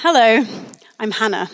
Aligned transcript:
Hello, 0.00 0.44
I'm 1.00 1.10
Hannah. 1.10 1.48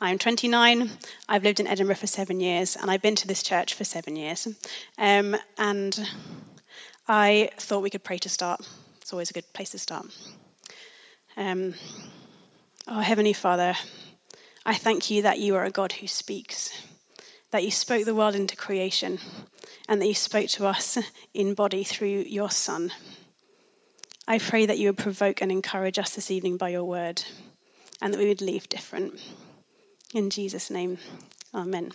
I'm 0.00 0.18
29. 0.18 0.90
I've 1.28 1.44
lived 1.44 1.60
in 1.60 1.68
Edinburgh 1.68 1.94
for 1.94 2.08
seven 2.08 2.40
years, 2.40 2.74
and 2.74 2.90
I've 2.90 3.00
been 3.00 3.14
to 3.14 3.28
this 3.28 3.44
church 3.44 3.74
for 3.74 3.84
seven 3.84 4.16
years. 4.16 4.48
Um, 4.98 5.36
and 5.56 6.10
I 7.06 7.50
thought 7.58 7.84
we 7.84 7.90
could 7.90 8.02
pray 8.02 8.18
to 8.18 8.28
start. 8.28 8.68
It's 9.00 9.12
always 9.12 9.30
a 9.30 9.34
good 9.34 9.52
place 9.52 9.70
to 9.70 9.78
start. 9.78 10.06
Um, 11.36 11.74
oh, 12.88 12.98
Heavenly 12.98 13.32
Father, 13.32 13.76
I 14.66 14.74
thank 14.74 15.08
you 15.08 15.22
that 15.22 15.38
you 15.38 15.54
are 15.54 15.64
a 15.64 15.70
God 15.70 15.92
who 15.92 16.08
speaks, 16.08 16.82
that 17.52 17.62
you 17.62 17.70
spoke 17.70 18.04
the 18.04 18.16
world 18.16 18.34
into 18.34 18.56
creation, 18.56 19.20
and 19.88 20.02
that 20.02 20.08
you 20.08 20.14
spoke 20.14 20.48
to 20.48 20.66
us 20.66 20.98
in 21.34 21.54
body 21.54 21.84
through 21.84 22.24
your 22.26 22.50
Son. 22.50 22.90
I 24.26 24.40
pray 24.40 24.66
that 24.66 24.78
you 24.78 24.88
would 24.88 24.98
provoke 24.98 25.40
and 25.40 25.52
encourage 25.52 26.00
us 26.00 26.16
this 26.16 26.32
evening 26.32 26.56
by 26.56 26.70
your 26.70 26.82
word 26.82 27.22
and 28.00 28.12
that 28.12 28.18
we 28.18 28.28
would 28.28 28.42
leave 28.42 28.68
different. 28.68 29.20
In 30.14 30.30
Jesus' 30.30 30.70
name, 30.70 30.98
Amen. 31.54 31.92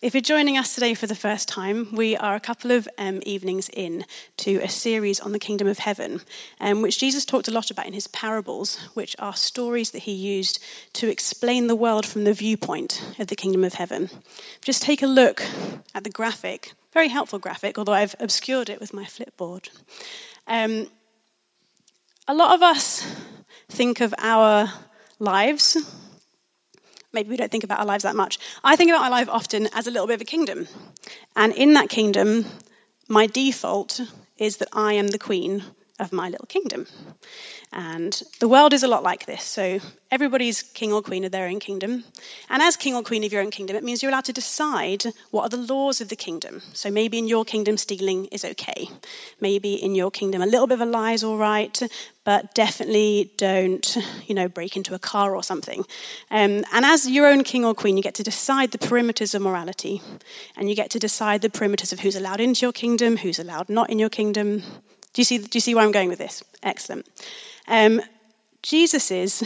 If 0.00 0.14
you're 0.14 0.20
joining 0.20 0.56
us 0.56 0.76
today 0.76 0.94
for 0.94 1.08
the 1.08 1.16
first 1.16 1.48
time, 1.48 1.88
we 1.92 2.16
are 2.16 2.36
a 2.36 2.40
couple 2.40 2.70
of 2.70 2.88
um, 2.98 3.20
evenings 3.26 3.68
in 3.70 4.04
to 4.36 4.58
a 4.58 4.68
series 4.68 5.18
on 5.18 5.32
the 5.32 5.40
kingdom 5.40 5.66
of 5.66 5.80
heaven, 5.80 6.20
um, 6.60 6.82
which 6.82 7.00
Jesus 7.00 7.24
talked 7.24 7.48
a 7.48 7.50
lot 7.50 7.72
about 7.72 7.88
in 7.88 7.94
his 7.94 8.06
parables, 8.06 8.76
which 8.94 9.16
are 9.18 9.34
stories 9.34 9.90
that 9.90 10.04
he 10.04 10.12
used 10.12 10.62
to 10.92 11.10
explain 11.10 11.66
the 11.66 11.74
world 11.74 12.06
from 12.06 12.22
the 12.22 12.32
viewpoint 12.32 13.02
of 13.18 13.26
the 13.26 13.34
kingdom 13.34 13.64
of 13.64 13.74
heaven. 13.74 14.08
Just 14.62 14.82
take 14.82 15.02
a 15.02 15.08
look 15.08 15.42
at 15.96 16.04
the 16.04 16.10
graphic, 16.10 16.74
very 16.92 17.08
helpful 17.08 17.40
graphic, 17.40 17.76
although 17.76 17.92
I've 17.92 18.14
obscured 18.20 18.70
it 18.70 18.78
with 18.78 18.94
my 18.94 19.04
flipboard. 19.04 19.68
Um, 20.46 20.86
a 22.28 22.34
lot 22.34 22.54
of 22.54 22.62
us 22.62 23.04
think 23.68 24.00
of 24.00 24.14
our 24.18 24.72
lives. 25.18 25.76
Maybe 27.12 27.30
we 27.30 27.36
don't 27.36 27.50
think 27.50 27.64
about 27.64 27.80
our 27.80 27.86
lives 27.86 28.04
that 28.04 28.16
much. 28.16 28.38
I 28.64 28.76
think 28.76 28.90
about 28.90 29.02
my 29.02 29.08
life 29.08 29.28
often 29.28 29.68
as 29.74 29.86
a 29.86 29.90
little 29.90 30.06
bit 30.06 30.14
of 30.14 30.20
a 30.20 30.24
kingdom. 30.24 30.68
And 31.36 31.52
in 31.54 31.74
that 31.74 31.88
kingdom, 31.88 32.46
my 33.08 33.26
default 33.26 34.00
is 34.36 34.58
that 34.58 34.68
I 34.72 34.92
am 34.94 35.08
the 35.08 35.18
queen 35.18 35.64
of 35.98 36.12
my 36.12 36.28
little 36.28 36.46
kingdom. 36.46 36.86
And 37.72 38.22
the 38.40 38.48
world 38.48 38.72
is 38.72 38.82
a 38.82 38.88
lot 38.88 39.02
like 39.02 39.26
this. 39.26 39.44
So 39.44 39.80
everybody's 40.10 40.62
king 40.62 40.92
or 40.92 41.02
queen 41.02 41.24
of 41.24 41.32
their 41.32 41.46
own 41.48 41.60
kingdom. 41.60 42.04
And 42.48 42.62
as 42.62 42.76
king 42.76 42.94
or 42.94 43.02
queen 43.02 43.24
of 43.24 43.32
your 43.32 43.42
own 43.42 43.50
kingdom, 43.50 43.76
it 43.76 43.84
means 43.84 44.02
you're 44.02 44.10
allowed 44.10 44.24
to 44.26 44.32
decide 44.32 45.04
what 45.30 45.42
are 45.42 45.56
the 45.56 45.72
laws 45.74 46.00
of 46.00 46.08
the 46.08 46.16
kingdom. 46.16 46.62
So 46.72 46.90
maybe 46.90 47.18
in 47.18 47.28
your 47.28 47.44
kingdom, 47.44 47.76
stealing 47.76 48.26
is 48.26 48.44
okay. 48.44 48.88
Maybe 49.40 49.74
in 49.74 49.94
your 49.94 50.10
kingdom, 50.10 50.40
a 50.40 50.46
little 50.46 50.66
bit 50.66 50.80
of 50.80 50.88
a 50.88 50.90
lie 50.90 51.12
is 51.12 51.22
all 51.22 51.36
right, 51.36 51.82
but 52.24 52.54
definitely 52.54 53.32
don't, 53.36 53.96
you 54.26 54.34
know, 54.34 54.48
break 54.48 54.76
into 54.76 54.94
a 54.94 54.98
car 54.98 55.34
or 55.34 55.42
something. 55.42 55.84
Um, 56.30 56.64
and 56.72 56.84
as 56.84 57.08
your 57.10 57.26
own 57.26 57.44
king 57.44 57.64
or 57.64 57.74
queen, 57.74 57.96
you 57.96 58.02
get 58.02 58.14
to 58.14 58.22
decide 58.22 58.70
the 58.70 58.78
perimeters 58.78 59.34
of 59.34 59.42
morality. 59.42 60.00
And 60.56 60.70
you 60.70 60.74
get 60.74 60.90
to 60.90 60.98
decide 60.98 61.42
the 61.42 61.50
perimeters 61.50 61.92
of 61.92 62.00
who's 62.00 62.16
allowed 62.16 62.40
into 62.40 62.64
your 62.64 62.72
kingdom, 62.72 63.18
who's 63.18 63.38
allowed 63.38 63.68
not 63.68 63.90
in 63.90 63.98
your 63.98 64.10
kingdom. 64.10 64.62
Do 65.18 65.22
you 65.22 65.24
see, 65.24 65.38
do 65.38 65.48
you 65.52 65.60
see 65.60 65.74
where 65.74 65.82
I'm 65.82 65.90
going 65.90 66.10
with 66.10 66.20
this? 66.20 66.44
Excellent. 66.62 67.04
Um, 67.66 68.00
Jesus's 68.62 69.42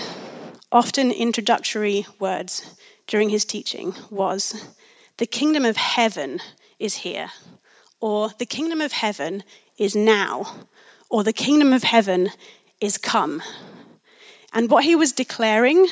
often 0.70 1.10
introductory 1.10 2.04
words 2.18 2.74
during 3.06 3.30
his 3.30 3.46
teaching 3.46 3.94
was, 4.10 4.66
"The 5.16 5.24
kingdom 5.24 5.64
of 5.64 5.78
heaven 5.78 6.42
is 6.78 6.96
here," 6.96 7.32
or 8.00 8.34
"The 8.38 8.44
kingdom 8.44 8.82
of 8.82 8.92
heaven 8.92 9.44
is 9.78 9.96
now," 9.96 10.66
or 11.08 11.24
"The 11.24 11.32
kingdom 11.32 11.72
of 11.72 11.84
heaven 11.84 12.32
is 12.78 12.98
come." 12.98 13.42
And 14.52 14.70
what 14.70 14.84
he 14.84 14.94
was 14.94 15.10
declaring 15.10 15.88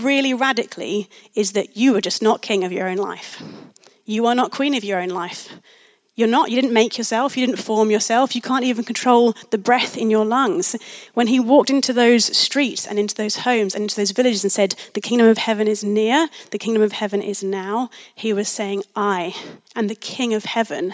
really 0.00 0.32
radically 0.32 1.10
is 1.34 1.50
that 1.54 1.76
you 1.76 1.96
are 1.96 2.00
just 2.00 2.22
not 2.22 2.42
king 2.42 2.62
of 2.62 2.70
your 2.70 2.88
own 2.88 2.98
life. 2.98 3.42
You 4.04 4.26
are 4.26 4.36
not 4.36 4.52
queen 4.52 4.74
of 4.74 4.84
your 4.84 5.00
own 5.00 5.08
life. 5.08 5.48
You're 6.20 6.28
not, 6.28 6.50
you 6.50 6.60
didn't 6.60 6.74
make 6.74 6.98
yourself, 6.98 7.34
you 7.34 7.46
didn't 7.46 7.60
form 7.60 7.90
yourself, 7.90 8.36
you 8.36 8.42
can't 8.42 8.62
even 8.62 8.84
control 8.84 9.32
the 9.48 9.56
breath 9.56 9.96
in 9.96 10.10
your 10.10 10.26
lungs. 10.26 10.76
When 11.14 11.28
he 11.28 11.40
walked 11.40 11.70
into 11.70 11.94
those 11.94 12.36
streets 12.36 12.86
and 12.86 12.98
into 12.98 13.14
those 13.14 13.36
homes 13.36 13.74
and 13.74 13.84
into 13.84 13.96
those 13.96 14.10
villages 14.10 14.44
and 14.44 14.52
said, 14.52 14.74
The 14.92 15.00
kingdom 15.00 15.28
of 15.28 15.38
heaven 15.38 15.66
is 15.66 15.82
near, 15.82 16.28
the 16.50 16.58
kingdom 16.58 16.82
of 16.82 16.92
heaven 16.92 17.22
is 17.22 17.42
now, 17.42 17.88
he 18.14 18.34
was 18.34 18.50
saying, 18.50 18.82
I 18.94 19.34
am 19.74 19.86
the 19.86 19.94
king 19.94 20.34
of 20.34 20.44
heaven, 20.44 20.92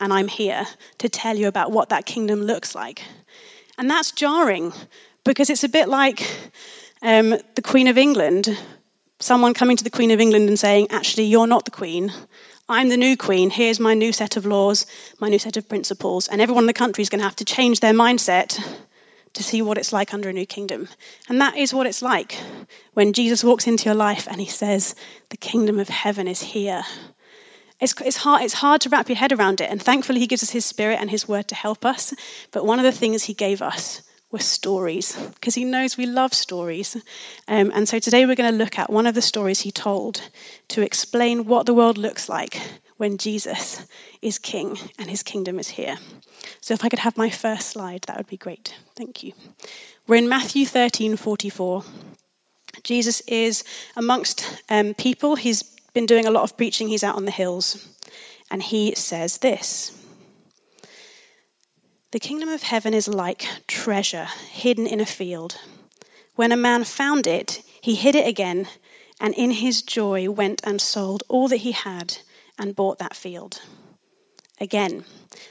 and 0.00 0.10
I'm 0.10 0.28
here 0.28 0.68
to 0.96 1.08
tell 1.10 1.36
you 1.36 1.48
about 1.48 1.70
what 1.70 1.90
that 1.90 2.06
kingdom 2.06 2.40
looks 2.40 2.74
like. 2.74 3.02
And 3.76 3.90
that's 3.90 4.10
jarring 4.10 4.72
because 5.22 5.50
it's 5.50 5.64
a 5.64 5.68
bit 5.68 5.86
like 5.86 6.26
um, 7.02 7.36
the 7.56 7.62
Queen 7.62 7.88
of 7.88 7.98
England, 7.98 8.58
someone 9.20 9.52
coming 9.52 9.76
to 9.76 9.84
the 9.84 9.90
Queen 9.90 10.10
of 10.10 10.18
England 10.18 10.48
and 10.48 10.58
saying, 10.58 10.86
Actually, 10.88 11.24
you're 11.24 11.46
not 11.46 11.66
the 11.66 11.70
Queen. 11.70 12.10
I'm 12.72 12.88
the 12.88 12.96
new 12.96 13.18
queen. 13.18 13.50
Here's 13.50 13.78
my 13.78 13.92
new 13.92 14.12
set 14.12 14.36
of 14.36 14.46
laws, 14.46 14.86
my 15.20 15.28
new 15.28 15.38
set 15.38 15.58
of 15.58 15.68
principles. 15.68 16.26
And 16.26 16.40
everyone 16.40 16.64
in 16.64 16.68
the 16.68 16.72
country 16.72 17.02
is 17.02 17.10
going 17.10 17.18
to 17.18 17.24
have 17.24 17.36
to 17.36 17.44
change 17.44 17.80
their 17.80 17.92
mindset 17.92 18.58
to 19.34 19.42
see 19.42 19.60
what 19.60 19.76
it's 19.76 19.92
like 19.92 20.14
under 20.14 20.30
a 20.30 20.32
new 20.32 20.46
kingdom. 20.46 20.88
And 21.28 21.38
that 21.38 21.56
is 21.56 21.74
what 21.74 21.86
it's 21.86 22.00
like 22.00 22.38
when 22.94 23.12
Jesus 23.12 23.44
walks 23.44 23.66
into 23.66 23.84
your 23.84 23.94
life 23.94 24.26
and 24.26 24.40
he 24.40 24.46
says, 24.46 24.94
The 25.28 25.36
kingdom 25.36 25.78
of 25.78 25.90
heaven 25.90 26.26
is 26.26 26.42
here. 26.42 26.84
It's, 27.78 27.94
it's, 28.00 28.18
hard, 28.18 28.42
it's 28.42 28.54
hard 28.54 28.80
to 28.82 28.88
wrap 28.88 29.08
your 29.08 29.16
head 29.16 29.32
around 29.32 29.60
it. 29.60 29.70
And 29.70 29.82
thankfully, 29.82 30.20
he 30.20 30.26
gives 30.26 30.42
us 30.42 30.50
his 30.50 30.64
spirit 30.64 30.98
and 30.98 31.10
his 31.10 31.28
word 31.28 31.48
to 31.48 31.54
help 31.54 31.84
us. 31.84 32.14
But 32.52 32.64
one 32.64 32.78
of 32.78 32.84
the 32.84 32.92
things 32.92 33.24
he 33.24 33.34
gave 33.34 33.60
us 33.60 34.02
were 34.32 34.38
stories, 34.38 35.14
because 35.34 35.54
he 35.54 35.64
knows 35.64 35.96
we 35.96 36.06
love 36.06 36.32
stories. 36.32 36.96
Um, 37.46 37.70
and 37.74 37.88
so 37.88 37.98
today 37.98 38.26
we're 38.26 38.34
going 38.34 38.50
to 38.50 38.56
look 38.56 38.78
at 38.78 38.90
one 38.90 39.06
of 39.06 39.14
the 39.14 39.22
stories 39.22 39.60
he 39.60 39.70
told 39.70 40.30
to 40.68 40.82
explain 40.82 41.44
what 41.44 41.66
the 41.66 41.74
world 41.74 41.98
looks 41.98 42.28
like 42.28 42.60
when 42.96 43.18
Jesus 43.18 43.86
is 44.22 44.38
king 44.38 44.78
and 44.98 45.10
his 45.10 45.22
kingdom 45.22 45.58
is 45.58 45.68
here. 45.68 45.98
So 46.60 46.72
if 46.72 46.84
I 46.84 46.88
could 46.88 47.00
have 47.00 47.16
my 47.16 47.30
first 47.30 47.68
slide, 47.68 48.02
that 48.02 48.16
would 48.16 48.26
be 48.26 48.36
great. 48.36 48.74
Thank 48.96 49.22
you. 49.22 49.34
We're 50.06 50.16
in 50.16 50.28
Matthew 50.28 50.66
13 50.66 51.16
44. 51.16 51.84
Jesus 52.82 53.20
is 53.22 53.64
amongst 53.96 54.62
um, 54.70 54.94
people. 54.94 55.36
He's 55.36 55.62
been 55.92 56.06
doing 56.06 56.26
a 56.26 56.30
lot 56.30 56.42
of 56.42 56.56
preaching, 56.56 56.88
he's 56.88 57.04
out 57.04 57.16
on 57.16 57.26
the 57.26 57.30
hills. 57.30 57.88
And 58.50 58.62
he 58.62 58.94
says 58.94 59.38
this. 59.38 60.01
The 62.12 62.20
kingdom 62.20 62.50
of 62.50 62.64
heaven 62.64 62.92
is 62.92 63.08
like 63.08 63.46
treasure 63.66 64.26
hidden 64.50 64.86
in 64.86 65.00
a 65.00 65.06
field. 65.06 65.58
When 66.34 66.52
a 66.52 66.58
man 66.58 66.84
found 66.84 67.26
it, 67.26 67.62
he 67.80 67.94
hid 67.94 68.14
it 68.14 68.28
again, 68.28 68.68
and 69.18 69.32
in 69.32 69.52
his 69.52 69.80
joy 69.80 70.30
went 70.30 70.60
and 70.62 70.78
sold 70.78 71.22
all 71.30 71.48
that 71.48 71.64
he 71.64 71.72
had 71.72 72.18
and 72.58 72.76
bought 72.76 72.98
that 72.98 73.16
field. 73.16 73.62
Again, 74.60 75.06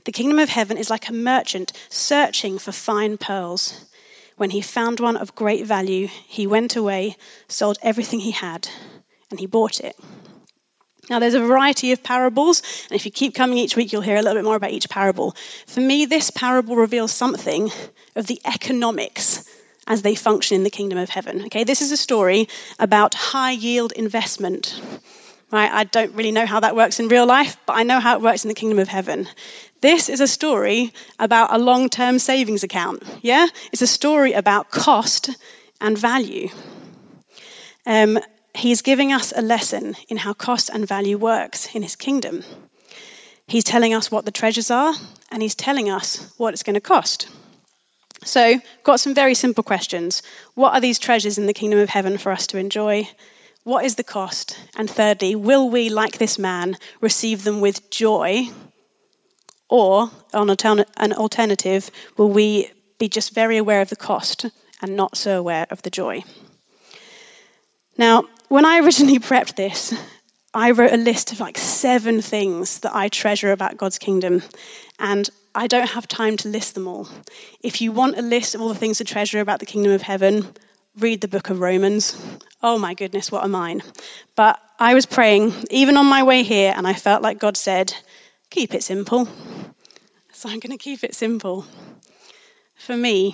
the 0.05 0.11
kingdom 0.11 0.37
of 0.37 0.49
heaven 0.49 0.77
is 0.77 0.91
like 0.91 1.09
a 1.09 1.13
merchant 1.13 1.73
searching 1.89 2.59
for 2.59 2.71
fine 2.71 3.17
pearls. 3.17 3.85
When 4.37 4.51
he 4.51 4.61
found 4.61 4.99
one 4.99 5.17
of 5.17 5.33
great 5.33 5.65
value, 5.65 6.09
he 6.27 6.45
went 6.45 6.75
away, 6.75 7.15
sold 7.47 7.79
everything 7.81 8.19
he 8.19 8.31
had, 8.31 8.69
and 9.31 9.39
he 9.39 9.47
bought 9.47 9.79
it. 9.79 9.95
Now, 11.09 11.19
there's 11.19 11.33
a 11.33 11.39
variety 11.39 11.91
of 11.91 12.03
parables, 12.03 12.61
and 12.89 12.95
if 12.95 13.05
you 13.05 13.11
keep 13.11 13.33
coming 13.33 13.57
each 13.57 13.75
week, 13.75 13.91
you'll 13.91 14.03
hear 14.03 14.17
a 14.17 14.21
little 14.21 14.35
bit 14.35 14.45
more 14.45 14.55
about 14.55 14.71
each 14.71 14.89
parable. 14.89 15.35
For 15.65 15.81
me, 15.81 16.05
this 16.05 16.29
parable 16.29 16.75
reveals 16.75 17.11
something 17.11 17.71
of 18.15 18.27
the 18.27 18.39
economics 18.45 19.43
as 19.87 20.03
they 20.03 20.15
function 20.15 20.55
in 20.55 20.63
the 20.63 20.69
kingdom 20.69 20.97
of 20.97 21.09
heaven. 21.09 21.43
Okay, 21.45 21.63
this 21.63 21.81
is 21.81 21.91
a 21.91 21.97
story 21.97 22.47
about 22.79 23.13
high 23.15 23.51
yield 23.51 23.91
investment. 23.93 24.79
Right, 25.51 25.69
I 25.69 25.83
don't 25.83 26.13
really 26.13 26.31
know 26.31 26.45
how 26.45 26.61
that 26.61 26.77
works 26.77 26.99
in 26.99 27.09
real 27.09 27.25
life, 27.25 27.57
but 27.65 27.73
I 27.73 27.83
know 27.83 27.99
how 27.99 28.15
it 28.15 28.21
works 28.21 28.45
in 28.45 28.47
the 28.47 28.53
kingdom 28.53 28.79
of 28.79 28.87
heaven. 28.87 29.27
This 29.81 30.07
is 30.07 30.21
a 30.21 30.27
story 30.27 30.93
about 31.19 31.53
a 31.53 31.57
long 31.57 31.89
term 31.89 32.19
savings 32.19 32.63
account. 32.63 33.03
Yeah? 33.21 33.47
It's 33.73 33.81
a 33.81 33.87
story 33.87 34.31
about 34.31 34.69
cost 34.69 35.31
and 35.81 35.97
value. 35.97 36.49
Um, 37.85 38.19
he's 38.55 38.81
giving 38.81 39.11
us 39.11 39.33
a 39.35 39.41
lesson 39.41 39.95
in 40.09 40.17
how 40.17 40.33
cost 40.33 40.69
and 40.69 40.87
value 40.87 41.17
works 41.17 41.73
in 41.75 41.83
his 41.83 41.95
kingdom. 41.95 42.43
He's 43.47 43.63
telling 43.63 43.93
us 43.93 44.11
what 44.11 44.25
the 44.25 44.31
treasures 44.31 44.71
are, 44.71 44.93
and 45.31 45.41
he's 45.41 45.55
telling 45.55 45.89
us 45.89 46.33
what 46.37 46.53
it's 46.53 46.63
going 46.63 46.75
to 46.75 46.81
cost. 46.81 47.29
So, 48.23 48.59
got 48.83 48.99
some 48.99 49.15
very 49.15 49.33
simple 49.33 49.63
questions. 49.63 50.21
What 50.53 50.73
are 50.73 50.81
these 50.81 50.99
treasures 50.99 51.37
in 51.37 51.47
the 51.47 51.53
kingdom 51.53 51.79
of 51.79 51.89
heaven 51.89 52.17
for 52.17 52.31
us 52.31 52.45
to 52.47 52.57
enjoy? 52.57 53.09
What 53.63 53.83
is 53.83 53.95
the 53.95 54.03
cost? 54.03 54.59
And 54.77 54.89
thirdly, 54.89 55.35
will 55.35 55.69
we, 55.69 55.89
like 55.89 56.17
this 56.17 56.37
man, 56.37 56.77
receive 56.99 57.43
them 57.43 57.61
with 57.61 57.89
joy? 57.89 58.49
Or, 59.69 60.11
on 60.33 60.49
an 60.49 61.13
alternative, 61.13 61.89
will 62.17 62.29
we 62.29 62.71
be 62.99 63.07
just 63.07 63.33
very 63.33 63.57
aware 63.57 63.81
of 63.81 63.89
the 63.89 63.95
cost 63.95 64.45
and 64.81 64.95
not 64.95 65.17
so 65.17 65.39
aware 65.39 65.65
of 65.69 65.81
the 65.81 65.89
joy? 65.89 66.23
Now, 67.97 68.25
when 68.51 68.65
I 68.65 68.79
originally 68.79 69.17
prepped 69.17 69.55
this, 69.55 69.93
I 70.53 70.71
wrote 70.71 70.91
a 70.91 70.97
list 70.97 71.31
of 71.31 71.39
like 71.39 71.57
seven 71.57 72.21
things 72.21 72.81
that 72.81 72.93
I 72.93 73.07
treasure 73.07 73.53
about 73.53 73.77
God's 73.77 73.97
kingdom, 73.97 74.43
and 74.99 75.29
I 75.55 75.67
don't 75.67 75.91
have 75.91 76.05
time 76.05 76.35
to 76.35 76.49
list 76.49 76.73
them 76.73 76.85
all. 76.85 77.07
If 77.61 77.79
you 77.79 77.93
want 77.93 78.17
a 78.17 78.21
list 78.21 78.53
of 78.53 78.59
all 78.59 78.67
the 78.67 78.75
things 78.75 78.97
to 78.97 79.05
treasure 79.05 79.39
about 79.39 79.61
the 79.61 79.65
kingdom 79.65 79.93
of 79.93 80.01
heaven, 80.01 80.47
read 80.97 81.21
the 81.21 81.29
book 81.29 81.49
of 81.49 81.61
Romans. 81.61 82.21
Oh 82.61 82.77
my 82.77 82.93
goodness, 82.93 83.31
what 83.31 83.45
a 83.45 83.47
mine. 83.47 83.83
But 84.35 84.59
I 84.77 84.95
was 84.95 85.05
praying 85.05 85.53
even 85.69 85.95
on 85.95 86.05
my 86.05 86.21
way 86.21 86.43
here, 86.43 86.73
and 86.75 86.85
I 86.85 86.91
felt 86.91 87.23
like 87.23 87.39
God 87.39 87.55
said, 87.55 87.93
keep 88.49 88.73
it 88.73 88.83
simple. 88.83 89.29
So 90.33 90.49
I'm 90.49 90.59
going 90.59 90.77
to 90.77 90.83
keep 90.83 91.05
it 91.05 91.15
simple. 91.15 91.67
For 92.75 92.97
me, 92.97 93.33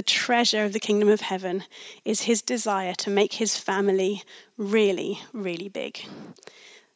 the 0.00 0.04
treasure 0.04 0.64
of 0.64 0.72
the 0.72 0.80
kingdom 0.80 1.10
of 1.10 1.20
heaven 1.20 1.62
is 2.06 2.22
his 2.22 2.40
desire 2.40 2.94
to 2.94 3.10
make 3.10 3.34
his 3.34 3.58
family 3.58 4.22
really, 4.56 5.20
really 5.34 5.68
big. 5.68 6.06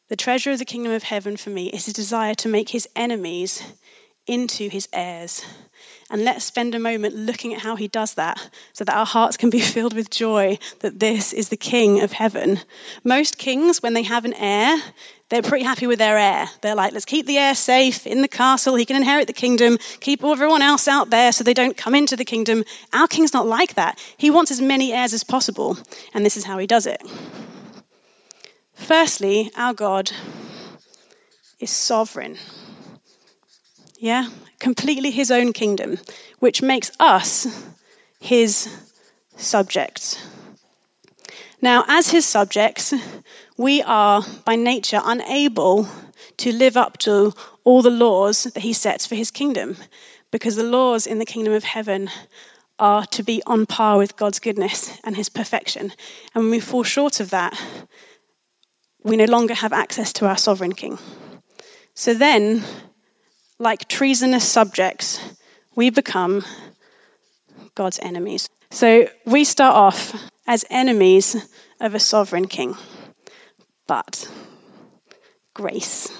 The 0.08 0.16
treasure 0.16 0.52
of 0.52 0.58
the 0.58 0.64
kingdom 0.64 0.90
of 0.90 1.02
heaven 1.02 1.36
for 1.36 1.50
me 1.50 1.66
is 1.66 1.84
his 1.84 1.92
desire 1.92 2.34
to 2.36 2.48
make 2.48 2.70
his 2.70 2.88
enemies 2.96 3.62
into 4.26 4.70
his 4.70 4.88
heirs. 4.90 5.44
And 6.10 6.24
let's 6.24 6.46
spend 6.46 6.74
a 6.74 6.78
moment 6.78 7.14
looking 7.14 7.52
at 7.52 7.60
how 7.60 7.76
he 7.76 7.88
does 7.88 8.14
that 8.14 8.48
so 8.72 8.84
that 8.84 8.96
our 8.96 9.04
hearts 9.04 9.36
can 9.36 9.50
be 9.50 9.60
filled 9.74 9.92
with 9.92 10.08
joy 10.08 10.58
that 10.80 10.98
this 10.98 11.34
is 11.34 11.50
the 11.50 11.58
king 11.58 12.00
of 12.00 12.12
heaven. 12.12 12.60
Most 13.04 13.36
kings, 13.36 13.82
when 13.82 13.92
they 13.92 14.04
have 14.04 14.24
an 14.24 14.32
heir, 14.32 14.78
they're 15.34 15.42
pretty 15.42 15.64
happy 15.64 15.88
with 15.88 15.98
their 15.98 16.16
heir. 16.16 16.48
They're 16.60 16.76
like, 16.76 16.92
let's 16.92 17.04
keep 17.04 17.26
the 17.26 17.38
heir 17.38 17.56
safe 17.56 18.06
in 18.06 18.22
the 18.22 18.28
castle. 18.28 18.76
He 18.76 18.84
can 18.84 18.94
inherit 18.94 19.26
the 19.26 19.32
kingdom. 19.32 19.78
Keep 19.98 20.22
everyone 20.22 20.62
else 20.62 20.86
out 20.86 21.10
there 21.10 21.32
so 21.32 21.42
they 21.42 21.52
don't 21.52 21.76
come 21.76 21.92
into 21.92 22.14
the 22.14 22.24
kingdom. 22.24 22.62
Our 22.92 23.08
king's 23.08 23.34
not 23.34 23.44
like 23.44 23.74
that. 23.74 23.98
He 24.16 24.30
wants 24.30 24.52
as 24.52 24.60
many 24.60 24.92
heirs 24.92 25.12
as 25.12 25.24
possible. 25.24 25.76
And 26.14 26.24
this 26.24 26.36
is 26.36 26.44
how 26.44 26.58
he 26.58 26.68
does 26.68 26.86
it. 26.86 27.02
Firstly, 28.74 29.50
our 29.56 29.74
God 29.74 30.12
is 31.58 31.70
sovereign. 31.70 32.38
Yeah? 33.98 34.28
Completely 34.60 35.10
his 35.10 35.32
own 35.32 35.52
kingdom, 35.52 35.98
which 36.38 36.62
makes 36.62 36.92
us 37.00 37.66
his 38.20 38.68
subjects. 39.36 40.24
Now, 41.64 41.82
as 41.88 42.10
his 42.10 42.26
subjects, 42.26 42.92
we 43.56 43.80
are 43.80 44.22
by 44.44 44.54
nature 44.54 45.00
unable 45.02 45.88
to 46.36 46.52
live 46.52 46.76
up 46.76 46.98
to 46.98 47.32
all 47.64 47.80
the 47.80 47.88
laws 47.88 48.42
that 48.44 48.60
he 48.60 48.74
sets 48.74 49.06
for 49.06 49.14
his 49.14 49.30
kingdom, 49.30 49.78
because 50.30 50.56
the 50.56 50.62
laws 50.62 51.06
in 51.06 51.20
the 51.20 51.24
kingdom 51.24 51.54
of 51.54 51.64
heaven 51.64 52.10
are 52.78 53.06
to 53.06 53.22
be 53.22 53.42
on 53.46 53.64
par 53.64 53.96
with 53.96 54.14
God's 54.18 54.40
goodness 54.40 55.00
and 55.04 55.16
his 55.16 55.30
perfection. 55.30 55.94
And 56.34 56.44
when 56.44 56.50
we 56.50 56.60
fall 56.60 56.82
short 56.82 57.18
of 57.18 57.30
that, 57.30 57.58
we 59.02 59.16
no 59.16 59.24
longer 59.24 59.54
have 59.54 59.72
access 59.72 60.12
to 60.14 60.26
our 60.26 60.36
sovereign 60.36 60.74
king. 60.74 60.98
So 61.94 62.12
then, 62.12 62.62
like 63.58 63.88
treasonous 63.88 64.46
subjects, 64.46 65.18
we 65.74 65.88
become 65.88 66.44
God's 67.74 68.00
enemies. 68.00 68.50
So 68.70 69.08
we 69.24 69.44
start 69.44 69.74
off 69.74 70.30
as 70.46 70.64
enemies 70.70 71.48
of 71.80 71.94
a 71.94 72.00
sovereign 72.00 72.46
king. 72.46 72.76
But 73.86 74.30
grace. 75.54 76.10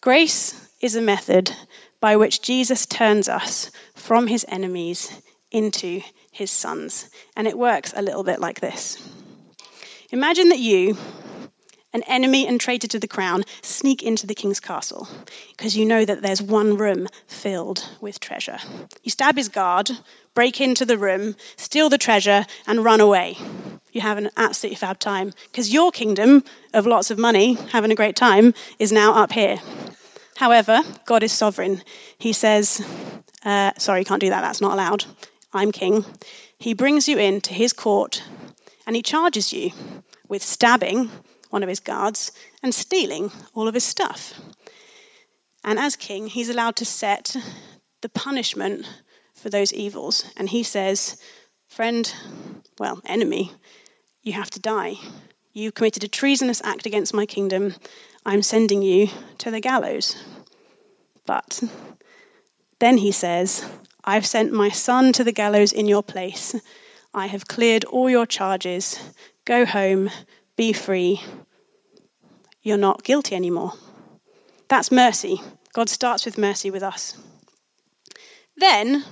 Grace 0.00 0.68
is 0.80 0.94
a 0.94 1.00
method 1.00 1.52
by 2.00 2.16
which 2.16 2.42
Jesus 2.42 2.84
turns 2.84 3.28
us 3.28 3.70
from 3.94 4.26
his 4.26 4.44
enemies 4.48 5.20
into 5.50 6.02
his 6.30 6.50
sons. 6.50 7.08
And 7.36 7.46
it 7.46 7.56
works 7.56 7.94
a 7.96 8.02
little 8.02 8.24
bit 8.24 8.40
like 8.40 8.60
this. 8.60 9.08
Imagine 10.10 10.50
that 10.50 10.58
you, 10.58 10.96
an 11.94 12.02
enemy 12.02 12.46
and 12.46 12.60
traitor 12.60 12.88
to 12.88 12.98
the 12.98 13.08
crown, 13.08 13.44
sneak 13.62 14.02
into 14.02 14.26
the 14.26 14.34
king's 14.34 14.60
castle 14.60 15.08
because 15.56 15.76
you 15.76 15.86
know 15.86 16.04
that 16.04 16.20
there's 16.20 16.42
one 16.42 16.76
room 16.76 17.06
filled 17.26 17.88
with 18.00 18.20
treasure. 18.20 18.58
You 19.02 19.10
stab 19.10 19.36
his 19.36 19.48
guard, 19.48 19.92
break 20.34 20.60
into 20.60 20.84
the 20.84 20.98
room, 20.98 21.36
steal 21.56 21.88
the 21.88 21.96
treasure, 21.96 22.44
and 22.66 22.84
run 22.84 23.00
away. 23.00 23.38
You 23.92 24.00
have 24.00 24.18
an 24.18 24.30
absolutely 24.36 24.76
fab 24.76 24.98
time 24.98 25.32
because 25.44 25.72
your 25.72 25.92
kingdom 25.92 26.42
of 26.74 26.84
lots 26.84 27.12
of 27.12 27.18
money, 27.18 27.54
having 27.70 27.92
a 27.92 27.94
great 27.94 28.16
time, 28.16 28.52
is 28.80 28.90
now 28.90 29.14
up 29.14 29.32
here. 29.32 29.60
However, 30.38 30.82
God 31.06 31.22
is 31.22 31.32
sovereign. 31.32 31.82
He 32.18 32.32
says, 32.32 32.84
uh, 33.44 33.70
sorry, 33.78 34.02
can't 34.02 34.20
do 34.20 34.30
that, 34.30 34.40
that's 34.40 34.60
not 34.60 34.72
allowed. 34.72 35.04
I'm 35.52 35.70
king. 35.70 36.04
He 36.58 36.74
brings 36.74 37.06
you 37.06 37.18
into 37.18 37.54
his 37.54 37.72
court 37.72 38.24
and 38.84 38.96
he 38.96 39.02
charges 39.02 39.52
you 39.52 39.70
with 40.28 40.42
stabbing 40.42 41.10
one 41.54 41.62
of 41.62 41.68
his 41.68 41.78
guards 41.78 42.32
and 42.64 42.74
stealing 42.74 43.30
all 43.54 43.68
of 43.68 43.74
his 43.74 43.84
stuff. 43.84 44.34
And 45.62 45.78
as 45.78 45.94
king, 45.94 46.26
he's 46.26 46.48
allowed 46.50 46.74
to 46.76 46.84
set 46.84 47.36
the 48.02 48.08
punishment 48.08 48.84
for 49.32 49.50
those 49.50 49.72
evils. 49.72 50.24
And 50.36 50.48
he 50.48 50.64
says, 50.64 51.16
Friend, 51.68 52.12
well, 52.80 53.00
enemy, 53.06 53.52
you 54.20 54.32
have 54.32 54.50
to 54.50 54.58
die. 54.58 54.94
You 55.52 55.70
committed 55.70 56.02
a 56.02 56.08
treasonous 56.08 56.60
act 56.64 56.86
against 56.86 57.14
my 57.14 57.24
kingdom. 57.24 57.76
I'm 58.26 58.42
sending 58.42 58.82
you 58.82 59.10
to 59.38 59.52
the 59.52 59.60
gallows. 59.60 60.16
But 61.24 61.62
then 62.80 62.98
he 62.98 63.12
says, 63.12 63.64
I've 64.04 64.26
sent 64.26 64.52
my 64.52 64.70
son 64.70 65.12
to 65.12 65.22
the 65.22 65.32
gallows 65.32 65.72
in 65.72 65.86
your 65.86 66.02
place. 66.02 66.56
I 67.14 67.26
have 67.28 67.46
cleared 67.46 67.84
all 67.84 68.10
your 68.10 68.26
charges. 68.26 68.98
Go 69.44 69.64
home, 69.64 70.10
be 70.56 70.72
free. 70.72 71.20
You're 72.64 72.78
not 72.78 73.04
guilty 73.04 73.36
anymore. 73.36 73.74
That's 74.68 74.90
mercy. 74.90 75.40
God 75.74 75.88
starts 75.88 76.24
with 76.24 76.38
mercy 76.38 76.70
with 76.70 76.82
us. 76.82 77.16
Then, 78.56 79.04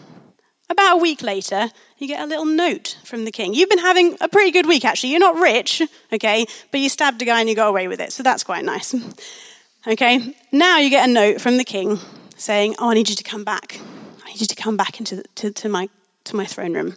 about 0.71 0.95
a 0.95 1.01
week 1.01 1.23
later, 1.23 1.69
you 1.99 2.09
get 2.09 2.23
a 2.23 2.27
little 2.27 2.47
note 2.47 2.97
from 3.05 3.27
the 3.27 3.31
king. 3.31 3.53
You've 3.53 3.69
been 3.69 3.79
having 3.79 4.17
a 4.23 4.29
pretty 4.29 4.51
good 4.53 4.67
week, 4.67 4.87
actually. 4.87 5.11
You're 5.11 5.21
not 5.21 5.37
rich, 5.37 5.83
okay, 6.13 6.47
but 6.71 6.81
you 6.81 6.89
stabbed 6.89 7.21
a 7.21 7.27
guy 7.27 7.41
and 7.41 7.49
you 7.49 7.55
got 7.55 7.69
away 7.69 7.89
with 7.89 8.01
it, 8.01 8.13
so 8.13 8.23
that's 8.23 8.43
quite 8.43 8.65
nice. 8.65 8.95
Okay, 9.85 10.35
now 10.53 10.79
you 10.79 10.91
get 10.91 11.09
a 11.09 11.13
note 11.13 11.41
from 11.41 11.59
the 11.59 11.65
king 11.65 11.99
saying, 12.37 12.77
Oh, 12.79 12.91
I 12.91 12.95
need 12.95 13.11
you 13.11 13.17
to 13.17 13.25
come 13.25 13.43
back. 13.43 13.81
I 14.25 14.29
need 14.29 14.41
you 14.41 14.47
to 14.47 14.55
come 14.55 14.77
back 14.77 15.01
into 15.01 15.17
the, 15.17 15.25
to, 15.35 15.51
to, 15.51 15.69
my, 15.69 15.89
to 16.25 16.37
my 16.37 16.47
throne 16.47 16.75
room 16.75 16.95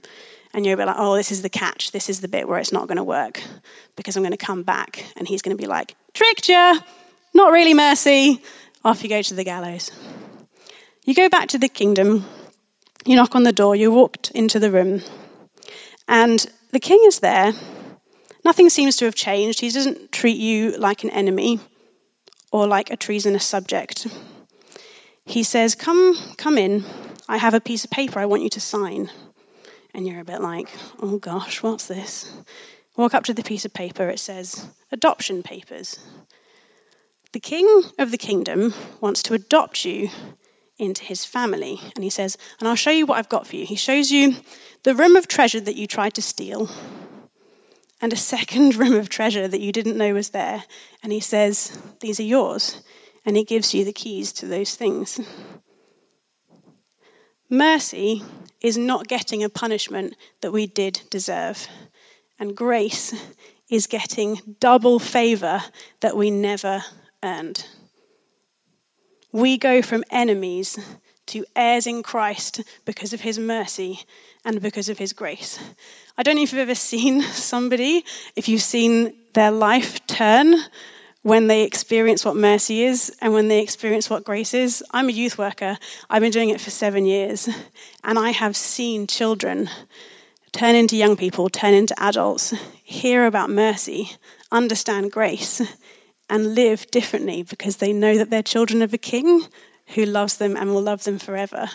and 0.56 0.66
you'll 0.66 0.78
be 0.78 0.86
like, 0.86 0.96
oh, 0.98 1.18
this 1.18 1.34
is 1.34 1.42
the 1.42 1.50
catch. 1.50 1.92
This 1.92 2.10
is 2.10 2.22
the 2.22 2.30
bit 2.30 2.48
where 2.48 2.57
it's 2.60 2.72
not 2.72 2.88
going 2.88 2.96
to 2.96 3.04
work 3.04 3.42
because 3.98 4.16
I'm 4.16 4.24
going 4.24 4.31
to 4.31 4.38
come 4.38 4.63
back 4.63 5.06
and 5.18 5.28
he's 5.28 5.42
going 5.42 5.56
to 5.56 5.62
be 5.62 5.68
like, 5.68 5.96
tricked 6.13 6.48
you, 6.48 6.80
not 7.34 7.52
really 7.52 7.74
mercy. 7.74 8.42
Off 8.86 9.04
you 9.04 9.10
go 9.10 9.22
to 9.22 9.34
the 9.34 9.44
gallows. 9.44 9.92
You 11.04 11.13
go 11.13 11.28
back 11.28 11.50
to 11.50 11.57
the 11.57 11.68
kingdom, 11.68 12.25
you 13.06 13.18
knock 13.18 13.36
on 13.36 13.44
the 13.44 13.52
door, 13.52 13.75
you 13.75 13.92
walked 13.92 14.31
into 14.31 14.57
the 14.57 14.72
room, 14.72 15.02
and 16.07 16.48
the 16.72 16.80
king 16.80 17.01
is 17.06 17.19
there. 17.19 17.51
Nothing 18.46 18.70
seems 18.70 18.96
to 18.98 19.06
have 19.06 19.15
changed. 19.15 19.60
He 19.60 19.70
doesn't 19.70 20.13
treat 20.13 20.38
you 20.38 20.77
like 20.77 21.03
an 21.03 21.10
enemy 21.10 21.60
or 22.53 22.65
like 22.65 22.89
a 22.89 22.96
treasonous 22.96 23.44
subject. 23.44 24.08
He 25.25 25.44
says, 25.44 25.75
Come, 25.75 26.18
come 26.38 26.58
in. 26.58 26.86
I 27.27 27.38
have 27.38 27.53
a 27.53 27.60
piece 27.60 27.84
of 27.84 27.91
paper 27.91 28.20
I 28.20 28.25
want 28.25 28.44
you 28.44 28.50
to 28.50 28.62
sign 28.62 29.10
and 29.96 30.06
you're 30.06 30.20
a 30.20 30.25
bit 30.25 30.42
like, 30.42 30.70
oh 31.02 31.18
gosh, 31.18 31.64
what's 31.64 31.88
this? 31.88 32.32
Walk 32.98 33.14
up 33.14 33.24
to 33.24 33.34
the 33.34 33.44
piece 33.44 33.66
of 33.66 33.74
paper, 33.74 34.10
it 34.10 34.20
says 34.20 34.68
adoption 34.92 35.42
papers. 35.42 36.00
The 37.32 37.40
king 37.40 37.84
of 37.98 38.12
the 38.12 38.18
kingdom 38.18 38.74
wants 39.02 39.24
to 39.24 39.34
adopt 39.34 39.86
you 39.86 40.10
into 40.78 41.04
his 41.04 41.25
family. 41.25 41.80
And 41.96 42.04
he 42.04 42.10
says, 42.10 42.38
and 42.60 42.68
I'll 42.68 42.75
show 42.75 42.92
you 42.92 43.06
what 43.06 43.18
I've 43.18 43.30
got 43.30 43.48
for 43.48 43.56
you. 43.56 43.66
He 43.66 43.75
shows 43.75 44.12
you 44.12 44.36
the 44.84 44.96
room 44.96 45.16
of 45.16 45.28
treasure 45.28 45.62
that 45.62 45.75
you 45.75 45.88
tried 45.88 46.14
to 46.16 46.22
steal 46.22 46.70
and 48.02 48.12
a 48.12 48.18
second 48.18 48.75
room 48.78 48.94
of 48.94 49.10
treasure 49.10 49.48
that 49.48 49.62
you 49.62 49.72
didn't 49.72 49.98
know 49.98 50.14
was 50.14 50.30
there. 50.30 50.66
And 51.02 51.12
he 51.12 51.20
says, 51.20 51.78
These 52.02 52.20
are 52.20 52.24
yours. 52.24 52.84
And 53.25 53.36
he 53.36 53.44
gives 53.44 53.74
you 53.74 53.84
the 53.84 53.94
keys 53.94 54.32
to 54.34 54.46
those 54.46 54.75
things. 54.75 55.20
Mercy 57.50 58.24
is 58.62 58.78
not 58.78 59.08
getting 59.08 59.44
a 59.44 59.50
punishment 59.50 60.16
that 60.42 60.52
we 60.52 60.66
did 60.66 61.02
deserve. 61.10 61.68
And 62.40 62.56
grace 62.56 63.14
is 63.70 63.88
getting 63.88 64.56
double 64.60 65.00
favor 65.00 65.64
that 66.02 66.18
we 66.18 66.32
never 66.32 66.84
earned. 67.24 67.68
We 69.32 69.58
go 69.58 69.82
from 69.82 70.04
enemies 70.10 70.80
to 71.28 71.46
heirs 71.56 71.88
in 71.88 72.04
Christ 72.04 72.62
because 72.86 73.14
of 73.14 73.22
his 73.22 73.40
mercy 73.40 74.02
and 74.44 74.62
because 74.62 74.90
of 74.90 74.98
his 74.98 75.14
grace. 75.14 75.60
I 76.18 76.24
don't 76.24 76.36
know 76.36 76.44
if 76.44 76.52
you've 76.52 76.62
ever 76.62 76.75
seen 76.94 77.22
somebody, 77.22 78.06
if 78.36 78.48
you've 78.48 78.62
seen 78.62 79.14
their 79.34 79.52
life 79.52 80.06
turn 80.08 80.56
when 81.25 81.48
they 81.48 81.63
experience 81.63 82.24
what 82.24 82.36
mercy 82.36 82.84
is 82.84 83.12
and 83.20 83.34
when 83.34 83.48
they 83.48 83.60
experience 83.60 84.12
what 84.12 84.24
grace 84.24 84.53
is. 84.53 84.84
I'm 84.91 85.10
a 85.10 85.12
youth 85.12 85.39
worker, 85.39 85.79
I've 86.08 86.22
been 86.22 86.32
doing 86.32 86.50
it 86.50 86.62
for 86.62 86.70
seven 86.70 87.08
years, 87.08 87.50
and 88.03 88.20
I 88.20 88.29
have 88.29 88.55
seen 88.55 89.08
children 89.08 89.67
turn 90.51 90.75
into 90.75 90.96
young 90.96 91.17
people, 91.17 91.50
turn 91.50 91.74
into 91.74 92.00
adults, 92.00 92.53
hear 92.84 93.25
about 93.25 93.50
mercy, 93.50 94.12
understand 94.51 95.12
grace, 95.12 95.63
and 96.29 96.53
live 96.53 96.86
differently 96.91 97.41
because 97.41 97.77
they 97.77 97.91
know 97.91 98.20
that 98.20 98.29
they're 98.29 98.44
children 98.44 98.84
of 98.84 98.94
a 98.94 99.00
king 99.00 99.48
who 99.96 100.05
loves 100.05 100.38
them 100.38 100.55
and 100.55 100.75
will 100.75 100.82
love 100.84 101.05
them 101.05 101.17
forever. 101.17 101.72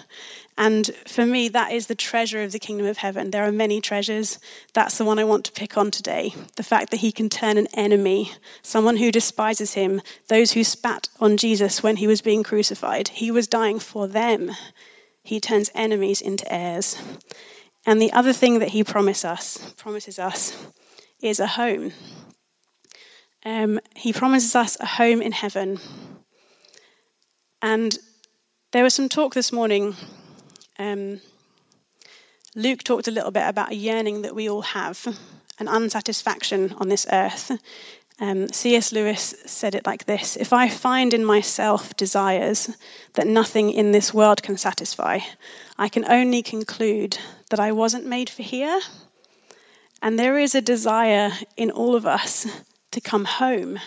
And 0.62 0.90
for 1.06 1.24
me, 1.24 1.48
that 1.48 1.72
is 1.72 1.86
the 1.86 1.94
treasure 1.94 2.42
of 2.42 2.52
the 2.52 2.58
kingdom 2.58 2.86
of 2.86 2.98
heaven. 2.98 3.30
There 3.30 3.44
are 3.46 3.50
many 3.50 3.80
treasures. 3.80 4.38
That's 4.74 4.98
the 4.98 5.06
one 5.06 5.18
I 5.18 5.24
want 5.24 5.46
to 5.46 5.52
pick 5.52 5.78
on 5.78 5.90
today. 5.90 6.34
The 6.56 6.62
fact 6.62 6.90
that 6.90 7.00
he 7.00 7.12
can 7.12 7.30
turn 7.30 7.56
an 7.56 7.66
enemy, 7.72 8.32
someone 8.60 8.98
who 8.98 9.10
despises 9.10 9.72
him, 9.72 10.02
those 10.28 10.52
who 10.52 10.62
spat 10.62 11.08
on 11.18 11.38
Jesus 11.38 11.82
when 11.82 11.96
he 11.96 12.06
was 12.06 12.20
being 12.20 12.42
crucified, 12.42 13.08
he 13.08 13.30
was 13.30 13.46
dying 13.46 13.78
for 13.78 14.06
them. 14.06 14.50
He 15.22 15.40
turns 15.40 15.70
enemies 15.74 16.20
into 16.20 16.52
heirs. 16.52 16.98
And 17.86 17.98
the 17.98 18.12
other 18.12 18.34
thing 18.34 18.58
that 18.58 18.68
he 18.68 18.84
promise 18.84 19.24
us, 19.24 19.72
promises 19.78 20.18
us 20.18 20.54
is 21.22 21.40
a 21.40 21.46
home. 21.46 21.92
Um, 23.46 23.80
he 23.96 24.12
promises 24.12 24.54
us 24.54 24.76
a 24.78 24.84
home 24.84 25.22
in 25.22 25.32
heaven. 25.32 25.78
And 27.62 27.96
there 28.72 28.84
was 28.84 28.92
some 28.92 29.08
talk 29.08 29.32
this 29.32 29.52
morning. 29.52 29.96
Um, 30.80 31.20
Luke 32.54 32.82
talked 32.82 33.06
a 33.06 33.10
little 33.10 33.30
bit 33.30 33.46
about 33.46 33.70
a 33.70 33.76
yearning 33.76 34.22
that 34.22 34.34
we 34.34 34.48
all 34.48 34.62
have, 34.62 35.06
an 35.58 35.68
unsatisfaction 35.68 36.72
on 36.78 36.88
this 36.88 37.06
earth. 37.12 37.52
Um, 38.18 38.48
C.S. 38.48 38.90
Lewis 38.90 39.34
said 39.44 39.74
it 39.74 39.84
like 39.84 40.06
this 40.06 40.36
If 40.36 40.54
I 40.54 40.70
find 40.70 41.12
in 41.12 41.22
myself 41.22 41.94
desires 41.98 42.78
that 43.12 43.26
nothing 43.26 43.70
in 43.70 43.92
this 43.92 44.14
world 44.14 44.42
can 44.42 44.56
satisfy, 44.56 45.18
I 45.76 45.90
can 45.90 46.06
only 46.06 46.42
conclude 46.42 47.18
that 47.50 47.60
I 47.60 47.72
wasn't 47.72 48.06
made 48.06 48.30
for 48.30 48.42
here. 48.42 48.80
And 50.00 50.18
there 50.18 50.38
is 50.38 50.54
a 50.54 50.62
desire 50.62 51.32
in 51.58 51.70
all 51.70 51.94
of 51.94 52.06
us 52.06 52.46
to 52.90 53.02
come 53.02 53.26
home. 53.26 53.78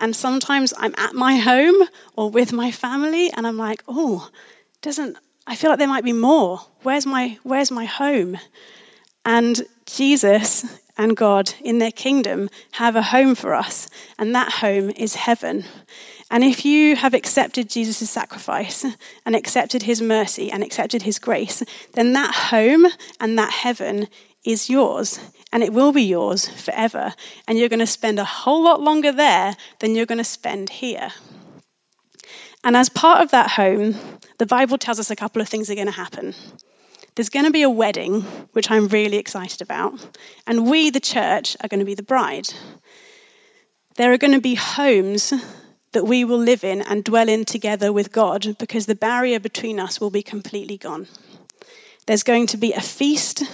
And 0.00 0.14
sometimes 0.14 0.72
I'm 0.78 0.94
at 0.96 1.14
my 1.14 1.38
home 1.38 1.88
or 2.16 2.30
with 2.30 2.52
my 2.52 2.70
family 2.70 3.32
and 3.32 3.48
I'm 3.48 3.58
like, 3.58 3.82
oh, 3.88 4.30
doesn't 4.80 5.16
I 5.46 5.56
feel 5.56 5.70
like 5.70 5.78
there 5.78 5.88
might 5.88 6.04
be 6.04 6.12
more. 6.12 6.60
Where's 6.82 7.06
my 7.06 7.38
where's 7.42 7.70
my 7.70 7.84
home? 7.84 8.38
And 9.24 9.62
Jesus 9.86 10.80
and 10.96 11.16
God 11.16 11.54
in 11.62 11.78
their 11.78 11.90
kingdom 11.90 12.48
have 12.72 12.96
a 12.96 13.02
home 13.02 13.34
for 13.34 13.54
us, 13.54 13.88
and 14.18 14.34
that 14.34 14.54
home 14.54 14.90
is 14.90 15.16
heaven. 15.16 15.64
And 16.30 16.42
if 16.42 16.64
you 16.64 16.96
have 16.96 17.14
accepted 17.14 17.68
Jesus' 17.68 18.10
sacrifice 18.10 18.84
and 19.24 19.36
accepted 19.36 19.84
his 19.84 20.00
mercy 20.00 20.50
and 20.50 20.62
accepted 20.62 21.02
his 21.02 21.18
grace, 21.18 21.62
then 21.92 22.12
that 22.14 22.34
home 22.50 22.86
and 23.20 23.38
that 23.38 23.52
heaven 23.52 24.08
is 24.44 24.68
yours 24.68 25.20
and 25.52 25.62
it 25.62 25.72
will 25.72 25.92
be 25.92 26.02
yours 26.02 26.48
forever. 26.48 27.14
And 27.46 27.58
you're 27.58 27.68
going 27.68 27.78
to 27.78 27.86
spend 27.86 28.18
a 28.18 28.24
whole 28.24 28.64
lot 28.64 28.80
longer 28.80 29.12
there 29.12 29.56
than 29.78 29.94
you're 29.94 30.06
going 30.06 30.18
to 30.18 30.24
spend 30.24 30.70
here. 30.70 31.12
And 32.64 32.76
as 32.76 32.88
part 32.88 33.20
of 33.22 33.30
that 33.30 33.50
home, 33.50 33.94
the 34.38 34.46
Bible 34.46 34.78
tells 34.78 34.98
us 34.98 35.10
a 35.10 35.16
couple 35.16 35.40
of 35.40 35.48
things 35.48 35.70
are 35.70 35.74
going 35.74 35.86
to 35.86 35.92
happen. 35.92 36.34
There's 37.14 37.28
going 37.28 37.44
to 37.44 37.52
be 37.52 37.62
a 37.62 37.70
wedding, 37.70 38.22
which 38.52 38.70
I'm 38.70 38.88
really 38.88 39.18
excited 39.18 39.62
about, 39.62 40.18
and 40.46 40.68
we, 40.68 40.90
the 40.90 41.00
church, 41.00 41.56
are 41.60 41.68
going 41.68 41.80
to 41.80 41.86
be 41.86 41.94
the 41.94 42.02
bride. 42.02 42.48
There 43.96 44.12
are 44.12 44.18
going 44.18 44.32
to 44.32 44.40
be 44.40 44.56
homes 44.56 45.32
that 45.92 46.04
we 46.04 46.24
will 46.24 46.38
live 46.38 46.64
in 46.64 46.82
and 46.82 47.04
dwell 47.04 47.28
in 47.28 47.44
together 47.44 47.92
with 47.92 48.10
God 48.10 48.58
because 48.58 48.86
the 48.86 48.96
barrier 48.96 49.38
between 49.38 49.78
us 49.78 50.00
will 50.00 50.10
be 50.10 50.22
completely 50.22 50.76
gone. 50.76 51.06
There's 52.06 52.24
going 52.24 52.48
to 52.48 52.56
be 52.56 52.72
a 52.72 52.80
feast 52.80 53.44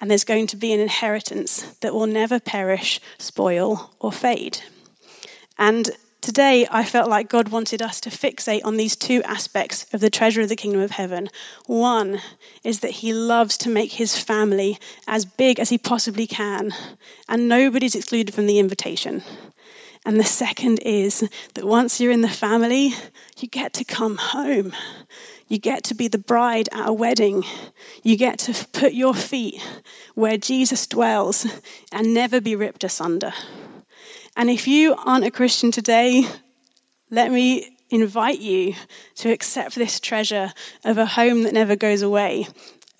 and 0.00 0.10
there's 0.10 0.24
going 0.24 0.46
to 0.48 0.56
be 0.56 0.72
an 0.74 0.80
inheritance 0.80 1.62
that 1.80 1.94
will 1.94 2.06
never 2.06 2.38
perish, 2.38 3.00
spoil, 3.18 3.94
or 3.98 4.12
fade. 4.12 4.60
And 5.58 5.90
today 6.20 6.66
I 6.70 6.84
felt 6.84 7.08
like 7.08 7.28
God 7.28 7.48
wanted 7.48 7.80
us 7.80 8.00
to 8.00 8.10
fixate 8.10 8.64
on 8.64 8.76
these 8.76 8.96
two 8.96 9.22
aspects 9.24 9.86
of 9.92 10.00
the 10.00 10.10
treasure 10.10 10.40
of 10.40 10.48
the 10.48 10.56
kingdom 10.56 10.80
of 10.80 10.92
heaven. 10.92 11.28
One 11.66 12.20
is 12.64 12.80
that 12.80 13.02
He 13.02 13.12
loves 13.12 13.56
to 13.58 13.70
make 13.70 13.92
His 13.92 14.18
family 14.18 14.78
as 15.06 15.24
big 15.24 15.58
as 15.58 15.70
He 15.70 15.78
possibly 15.78 16.26
can, 16.26 16.72
and 17.28 17.48
nobody's 17.48 17.94
excluded 17.94 18.34
from 18.34 18.46
the 18.46 18.58
invitation. 18.58 19.22
And 20.04 20.20
the 20.20 20.24
second 20.24 20.78
is 20.84 21.28
that 21.54 21.64
once 21.64 22.00
you're 22.00 22.12
in 22.12 22.20
the 22.20 22.28
family, 22.28 22.94
you 23.38 23.48
get 23.48 23.72
to 23.72 23.84
come 23.84 24.16
home. 24.16 24.72
You 25.48 25.58
get 25.58 25.82
to 25.84 25.94
be 25.94 26.06
the 26.06 26.16
bride 26.16 26.68
at 26.70 26.88
a 26.88 26.92
wedding. 26.92 27.44
You 28.04 28.16
get 28.16 28.38
to 28.40 28.66
put 28.72 28.92
your 28.94 29.14
feet 29.14 29.60
where 30.14 30.38
Jesus 30.38 30.86
dwells 30.86 31.44
and 31.90 32.14
never 32.14 32.40
be 32.40 32.54
ripped 32.54 32.84
asunder. 32.84 33.32
And 34.36 34.50
if 34.50 34.68
you 34.68 34.94
aren't 35.04 35.24
a 35.24 35.30
Christian 35.30 35.70
today, 35.70 36.26
let 37.10 37.32
me 37.32 37.78
invite 37.88 38.38
you 38.38 38.74
to 39.14 39.32
accept 39.32 39.74
this 39.74 39.98
treasure 39.98 40.52
of 40.84 40.98
a 40.98 41.06
home 41.06 41.42
that 41.44 41.54
never 41.54 41.74
goes 41.74 42.02
away, 42.02 42.46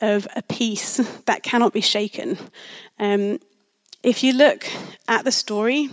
of 0.00 0.26
a 0.34 0.42
peace 0.42 0.96
that 1.26 1.42
cannot 1.42 1.74
be 1.74 1.82
shaken. 1.82 2.38
Um, 2.98 3.38
if 4.02 4.24
you 4.24 4.32
look 4.32 4.66
at 5.08 5.24
the 5.24 5.32
story, 5.32 5.90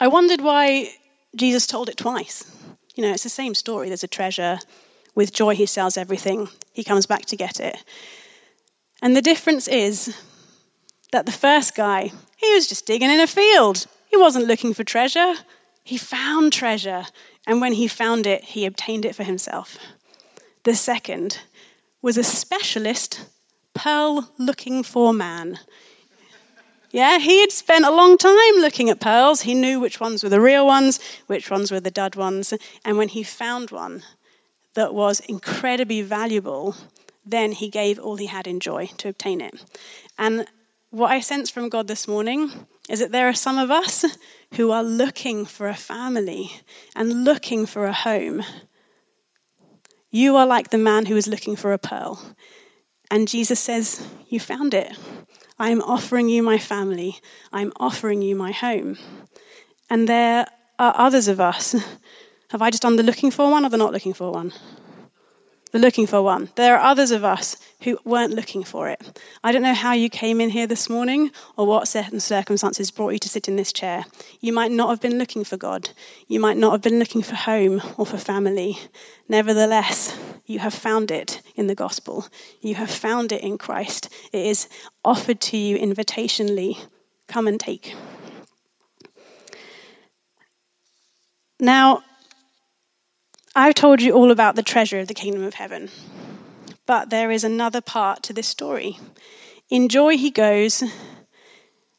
I 0.00 0.08
wondered 0.08 0.40
why 0.40 0.92
Jesus 1.36 1.66
told 1.66 1.90
it 1.90 1.98
twice. 1.98 2.50
You 2.94 3.02
know, 3.02 3.12
it's 3.12 3.24
the 3.24 3.28
same 3.28 3.54
story. 3.54 3.88
There's 3.88 4.02
a 4.02 4.08
treasure, 4.08 4.58
with 5.14 5.34
joy, 5.34 5.54
he 5.56 5.66
sells 5.66 5.98
everything. 5.98 6.48
He 6.72 6.84
comes 6.84 7.04
back 7.04 7.26
to 7.26 7.36
get 7.36 7.60
it. 7.60 7.76
And 9.02 9.14
the 9.14 9.22
difference 9.22 9.68
is 9.68 10.16
that 11.12 11.26
the 11.26 11.32
first 11.32 11.74
guy, 11.74 12.12
he 12.36 12.54
was 12.54 12.66
just 12.66 12.86
digging 12.86 13.10
in 13.10 13.20
a 13.20 13.26
field. 13.26 13.86
He 14.06 14.16
wasn't 14.16 14.46
looking 14.46 14.74
for 14.74 14.84
treasure. 14.84 15.34
He 15.84 15.96
found 15.96 16.52
treasure. 16.52 17.06
And 17.46 17.60
when 17.60 17.74
he 17.74 17.88
found 17.88 18.26
it, 18.26 18.44
he 18.44 18.66
obtained 18.66 19.04
it 19.04 19.14
for 19.14 19.24
himself. 19.24 19.76
The 20.64 20.74
second 20.74 21.40
was 22.02 22.16
a 22.16 22.24
specialist 22.24 23.26
pearl 23.74 24.30
looking 24.38 24.82
for 24.82 25.12
man. 25.12 25.58
Yeah, 26.90 27.18
he 27.18 27.40
had 27.40 27.52
spent 27.52 27.84
a 27.84 27.90
long 27.90 28.18
time 28.18 28.56
looking 28.56 28.90
at 28.90 29.00
pearls. 29.00 29.42
He 29.42 29.54
knew 29.54 29.78
which 29.78 30.00
ones 30.00 30.22
were 30.22 30.28
the 30.28 30.40
real 30.40 30.66
ones, 30.66 30.98
which 31.28 31.50
ones 31.50 31.70
were 31.70 31.80
the 31.80 31.90
dud 31.90 32.16
ones. 32.16 32.52
And 32.84 32.98
when 32.98 33.08
he 33.08 33.22
found 33.22 33.70
one, 33.70 34.02
that 34.74 34.92
was 34.92 35.20
incredibly 35.20 36.02
valuable, 36.02 36.74
then 37.24 37.52
he 37.52 37.68
gave 37.68 37.98
all 37.98 38.16
he 38.16 38.26
had 38.26 38.46
in 38.46 38.58
joy 38.58 38.90
to 38.98 39.08
obtain 39.08 39.40
it. 39.40 39.54
And 40.18 40.46
what 40.90 41.10
I 41.10 41.20
sense 41.20 41.50
from 41.50 41.68
God 41.68 41.86
this 41.86 42.08
morning 42.08 42.66
is 42.88 42.98
that 42.98 43.12
there 43.12 43.28
are 43.28 43.34
some 43.34 43.58
of 43.58 43.70
us 43.70 44.04
who 44.54 44.72
are 44.72 44.82
looking 44.82 45.46
for 45.46 45.68
a 45.68 45.74
family 45.74 46.50
and 46.96 47.24
looking 47.24 47.66
for 47.66 47.86
a 47.86 47.92
home. 47.92 48.42
You 50.10 50.36
are 50.36 50.46
like 50.46 50.70
the 50.70 50.78
man 50.78 51.06
who 51.06 51.16
is 51.16 51.28
looking 51.28 51.54
for 51.54 51.72
a 51.72 51.78
pearl. 51.78 52.34
And 53.10 53.28
Jesus 53.28 53.60
says, 53.60 54.06
You 54.28 54.40
found 54.40 54.74
it. 54.74 54.92
I 55.58 55.70
am 55.70 55.82
offering 55.82 56.28
you 56.28 56.42
my 56.42 56.58
family. 56.58 57.18
I'm 57.52 57.72
offering 57.76 58.22
you 58.22 58.34
my 58.34 58.50
home. 58.50 58.98
And 59.88 60.08
there 60.08 60.46
are 60.78 60.94
others 60.96 61.28
of 61.28 61.40
us 61.40 61.76
have 62.50 62.62
I 62.62 62.70
just 62.70 62.82
done 62.82 62.96
the 62.96 63.04
looking 63.04 63.30
for 63.30 63.48
one 63.48 63.64
or 63.64 63.70
the 63.70 63.76
not 63.76 63.92
looking 63.92 64.12
for 64.12 64.32
one? 64.32 64.52
The 65.72 65.78
looking 65.78 66.08
for 66.08 66.20
one. 66.20 66.50
There 66.56 66.76
are 66.76 66.84
others 66.84 67.12
of 67.12 67.24
us 67.24 67.56
who 67.82 67.98
weren't 68.04 68.34
looking 68.34 68.64
for 68.64 68.88
it. 68.88 69.20
I 69.44 69.52
don't 69.52 69.62
know 69.62 69.74
how 69.74 69.92
you 69.92 70.10
came 70.10 70.40
in 70.40 70.50
here 70.50 70.66
this 70.66 70.90
morning 70.90 71.30
or 71.56 71.64
what 71.64 71.86
certain 71.86 72.18
circumstances 72.18 72.90
brought 72.90 73.10
you 73.10 73.20
to 73.20 73.28
sit 73.28 73.46
in 73.46 73.54
this 73.54 73.72
chair. 73.72 74.04
You 74.40 74.52
might 74.52 74.72
not 74.72 74.90
have 74.90 75.00
been 75.00 75.16
looking 75.16 75.44
for 75.44 75.56
God. 75.56 75.90
You 76.26 76.40
might 76.40 76.56
not 76.56 76.72
have 76.72 76.82
been 76.82 76.98
looking 76.98 77.22
for 77.22 77.36
home 77.36 77.80
or 77.96 78.04
for 78.04 78.18
family. 78.18 78.78
Nevertheless, 79.28 80.18
you 80.44 80.58
have 80.58 80.74
found 80.74 81.12
it 81.12 81.40
in 81.54 81.68
the 81.68 81.76
gospel. 81.76 82.26
You 82.60 82.74
have 82.74 82.90
found 82.90 83.30
it 83.30 83.40
in 83.40 83.56
Christ. 83.56 84.08
It 84.32 84.44
is 84.44 84.68
offered 85.04 85.40
to 85.42 85.56
you 85.56 85.78
invitationally. 85.78 86.84
Come 87.28 87.46
and 87.46 87.60
take. 87.60 87.94
Now, 91.60 92.02
I've 93.54 93.74
told 93.74 94.00
you 94.00 94.12
all 94.12 94.30
about 94.30 94.54
the 94.54 94.62
treasure 94.62 95.00
of 95.00 95.08
the 95.08 95.14
kingdom 95.14 95.42
of 95.42 95.54
heaven, 95.54 95.90
but 96.86 97.10
there 97.10 97.32
is 97.32 97.42
another 97.42 97.80
part 97.80 98.22
to 98.24 98.32
this 98.32 98.46
story. 98.46 98.98
In 99.68 99.88
joy, 99.88 100.16
he 100.16 100.30
goes, 100.30 100.84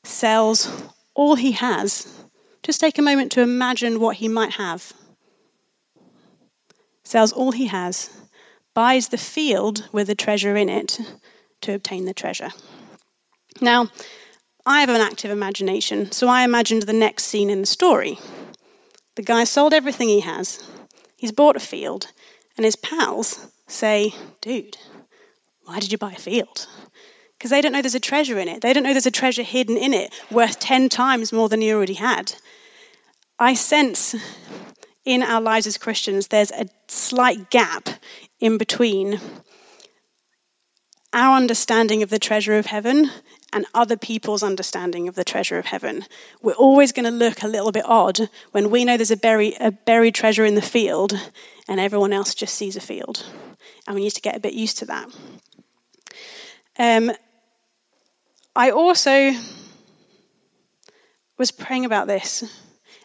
sells 0.04 0.90
all 1.14 1.36
he 1.36 1.52
has. 1.52 2.24
Just 2.64 2.80
take 2.80 2.98
a 2.98 3.02
moment 3.02 3.34
to 3.34 3.42
imagine 3.42 4.00
what 4.00 4.18
he 4.18 4.30
might 4.30 4.54
have. 4.54 4.94
Sells 7.04 7.34
all 7.34 7.52
he 7.52 7.68
has, 7.68 8.10
buys 8.74 9.10
the 9.10 9.18
field 9.18 9.90
with 9.92 10.08
the 10.08 10.16
treasure 10.16 10.56
in 10.56 10.70
it 10.70 11.00
to 11.60 11.74
obtain 11.74 12.06
the 12.06 12.14
treasure. 12.14 12.52
Now, 13.60 13.90
I 14.66 14.80
have 14.80 14.90
an 14.90 15.02
active 15.02 15.32
imagination, 15.32 16.14
so 16.14 16.30
I 16.30 16.44
imagined 16.44 16.84
the 16.84 16.94
next 16.94 17.26
scene 17.26 17.50
in 17.50 17.60
the 17.60 17.68
story. 17.68 18.20
The 19.16 19.22
guy 19.22 19.44
sold 19.44 19.74
everything 19.74 20.08
he 20.08 20.22
has, 20.22 20.64
He's 21.22 21.32
bought 21.32 21.56
a 21.56 21.60
field, 21.60 22.08
and 22.58 22.66
his 22.66 22.76
pals 22.76 23.52
say, 23.68 24.16
Dude, 24.42 24.80
why 25.66 25.80
did 25.80 25.92
you 25.92 26.00
buy 26.00 26.14
a 26.14 26.20
field? 26.20 26.66
Because 27.38 27.52
they 27.52 27.62
don't 27.62 27.72
know 27.72 27.84
there's 27.84 27.94
a 27.94 28.00
treasure 28.00 28.40
in 28.40 28.48
it. 28.48 28.62
They 28.62 28.74
don't 28.74 28.82
know 28.82 28.92
there's 28.92 29.06
a 29.06 29.12
treasure 29.12 29.44
hidden 29.44 29.78
in 29.78 29.94
it 29.94 30.12
worth 30.32 30.60
10 30.60 30.90
times 30.90 31.32
more 31.32 31.48
than 31.48 31.62
he 31.62 31.72
already 31.72 31.94
had. 31.94 32.34
I 33.38 33.54
sense 33.54 34.16
in 35.06 35.22
our 35.22 35.40
lives 35.40 35.68
as 35.68 35.78
Christians, 35.78 36.30
there's 36.30 36.50
a 36.50 36.66
slight 36.88 37.52
gap 37.52 37.88
in 38.40 38.58
between 38.58 39.20
our 41.14 41.36
understanding 41.36 42.04
of 42.04 42.10
the 42.10 42.20
treasure 42.20 42.58
of 42.58 42.68
heaven 42.68 43.12
and 43.54 43.66
other 43.74 43.98
people's 43.98 44.44
understanding 44.44 45.08
of 45.08 45.16
the 45.16 45.24
treasure 45.24 45.58
of 45.58 45.66
heaven. 45.66 46.06
We're 46.42 46.54
always 46.54 46.92
going 46.92 47.06
to 47.06 47.12
look 47.12 47.44
a 47.44 47.48
little 47.48 47.72
bit 47.72 47.86
odd 47.86 48.30
when 48.52 48.70
we 48.70 48.86
know 48.86 48.98
there's 48.98 49.12
a, 49.12 49.18
buried, 49.18 49.58
a 49.60 49.72
buried 49.72 50.16
treasure 50.16 50.46
in 50.46 50.56
the 50.56 50.62
field 50.62 51.14
and 51.68 51.80
everyone 51.80 52.14
else 52.14 52.34
just 52.34 52.56
sees 52.56 52.76
a 52.76 52.82
field. 52.82 53.26
And 53.88 53.96
we 53.96 54.04
need 54.04 54.12
to 54.12 54.22
get 54.22 54.38
a 54.38 54.40
bit 54.40 54.54
used 54.54 54.78
to 54.80 54.86
that. 54.86 55.10
Um, 56.80 57.12
I 58.56 58.70
also 58.70 59.34
was 61.38 61.52
praying 61.52 61.86
about 61.86 62.08
this, 62.08 62.44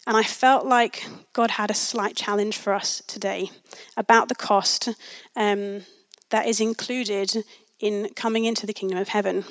and 0.06 0.16
I 0.16 0.22
felt 0.22 0.66
like 0.66 1.06
God 1.32 1.52
had 1.52 1.70
a 1.70 1.75
slight 1.75 2.16
challenge 2.16 2.58
for 2.58 2.72
us 2.72 3.02
today 3.06 3.50
about 3.96 4.28
the 4.28 4.34
cost 4.34 4.88
um, 5.34 5.82
that 6.30 6.46
is 6.46 6.60
included 6.60 7.44
in 7.80 8.09
coming 8.14 8.45
into 8.45 8.66
the 8.66 8.73
kingdom 8.73 8.99
of 8.99 9.09
heaven. 9.09 9.45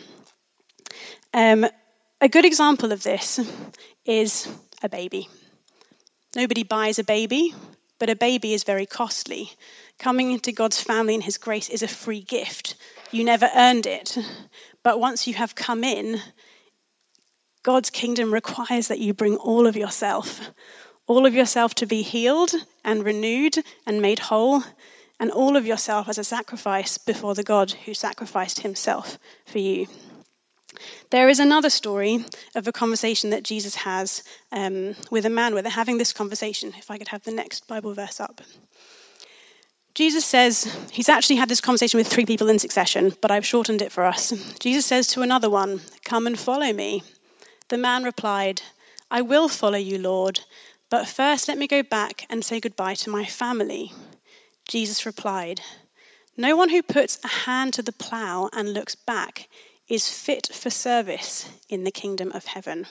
Um, 1.34 1.65
a 2.22 2.29
good 2.29 2.46
example 2.46 2.91
of 2.91 3.03
this 3.03 3.39
is 4.05 4.48
a 4.82 4.89
baby. 4.89 5.27
Nobody 6.36 6.63
buys 6.63 7.00
a 7.00 7.03
baby, 7.03 7.53
but 8.00 8.10
a 8.10 8.15
baby 8.15 8.53
is 8.53 8.63
very 8.63 8.86
costly. 8.86 9.51
Coming 10.00 10.32
into 10.32 10.51
God's 10.51 10.82
family 10.82 11.13
and 11.13 11.24
His 11.24 11.38
grace 11.38 11.70
is 11.70 11.82
a 11.82 11.88
free 11.88 12.22
gift. 12.22 12.75
You 13.12 13.24
never 13.24 13.50
earned 13.55 13.86
it. 13.86 14.17
But 14.84 15.00
once 15.00 15.27
you 15.27 15.36
have 15.36 15.55
come 15.55 15.84
in, 15.84 16.22
God's 17.63 17.89
kingdom 17.89 18.34
requires 18.34 18.88
that 18.89 19.00
you 19.00 19.13
bring 19.13 19.38
all 19.38 19.65
of 19.65 19.75
yourself, 19.75 20.51
all 21.08 21.25
of 21.25 21.34
yourself 21.34 21.74
to 21.75 21.86
be 21.86 22.01
healed 22.01 22.51
and 22.84 23.03
renewed 23.03 23.58
and 23.88 24.01
made 24.01 24.20
whole, 24.20 24.63
and 25.19 25.31
all 25.31 25.55
of 25.55 25.65
yourself 25.65 26.10
as 26.10 26.17
a 26.17 26.24
sacrifice 26.24 26.98
before 26.98 27.34
the 27.34 27.43
God 27.43 27.72
who 27.86 27.93
sacrificed 27.93 28.62
himself 28.62 29.17
for 29.45 29.60
you. 29.60 29.88
There 31.10 31.29
is 31.29 31.39
another 31.39 31.69
story 31.69 32.25
of 32.53 32.67
a 32.67 32.72
conversation 32.72 33.29
that 33.29 33.43
Jesus 33.43 33.75
has 33.75 34.24
um, 34.51 34.95
with 35.10 35.25
a 35.25 35.29
man 35.29 35.53
where 35.53 35.63
they're 35.63 35.72
having 35.72 35.98
this 35.98 36.12
conversation. 36.12 36.74
If 36.77 36.91
I 36.91 36.98
could 36.98 37.10
have 37.10 37.24
the 37.24 37.31
next 37.31 37.67
Bible 37.67 37.93
verse 37.93 38.19
up. 38.19 38.41
Jesus 39.93 40.25
says, 40.25 40.75
he's 40.91 41.07
actually 41.07 41.38
had 41.38 41.48
this 41.48 41.62
conversation 41.62 41.98
with 41.98 42.07
three 42.07 42.25
people 42.25 42.50
in 42.50 42.60
succession, 42.60 43.13
but 43.22 43.31
I've 43.31 43.45
shortened 43.45 43.81
it 43.81 43.93
for 43.93 44.03
us. 44.03 44.31
Jesus 44.60 44.86
says 44.86 45.07
to 45.07 45.22
another 45.22 45.50
one, 45.50 45.81
Come 46.03 46.27
and 46.27 46.38
follow 46.38 46.74
me. 46.74 47.03
The 47.69 47.77
man 47.77 48.03
replied, 48.03 48.62
I 49.10 49.22
will 49.22 49.48
follow 49.48 49.77
you, 49.77 49.98
Lord, 49.98 50.41
but 50.89 51.07
first 51.07 51.48
let 51.48 51.57
me 51.57 51.67
go 51.67 51.81
back 51.81 52.25
and 52.29 52.43
say 52.43 52.60
goodbye 52.60 52.95
to 52.95 53.10
my 53.10 53.24
family. 53.24 53.93
Jesus 54.67 55.05
replied, 55.05 55.62
No 56.36 56.55
one 56.55 56.69
who 56.69 56.81
puts 56.81 57.19
a 57.24 57.45
hand 57.45 57.74
to 57.74 57.81
the 57.81 57.91
plough 57.91 58.50
and 58.53 58.74
looks 58.74 58.95
back 58.95 59.48
is 59.88 60.10
fit 60.12 60.50
for 60.51 60.69
service 60.69 61.50
in 61.69 61.84
the 61.84 61.91
kingdom 61.91 62.31
of 62.31 62.45
heaven. 62.45 62.88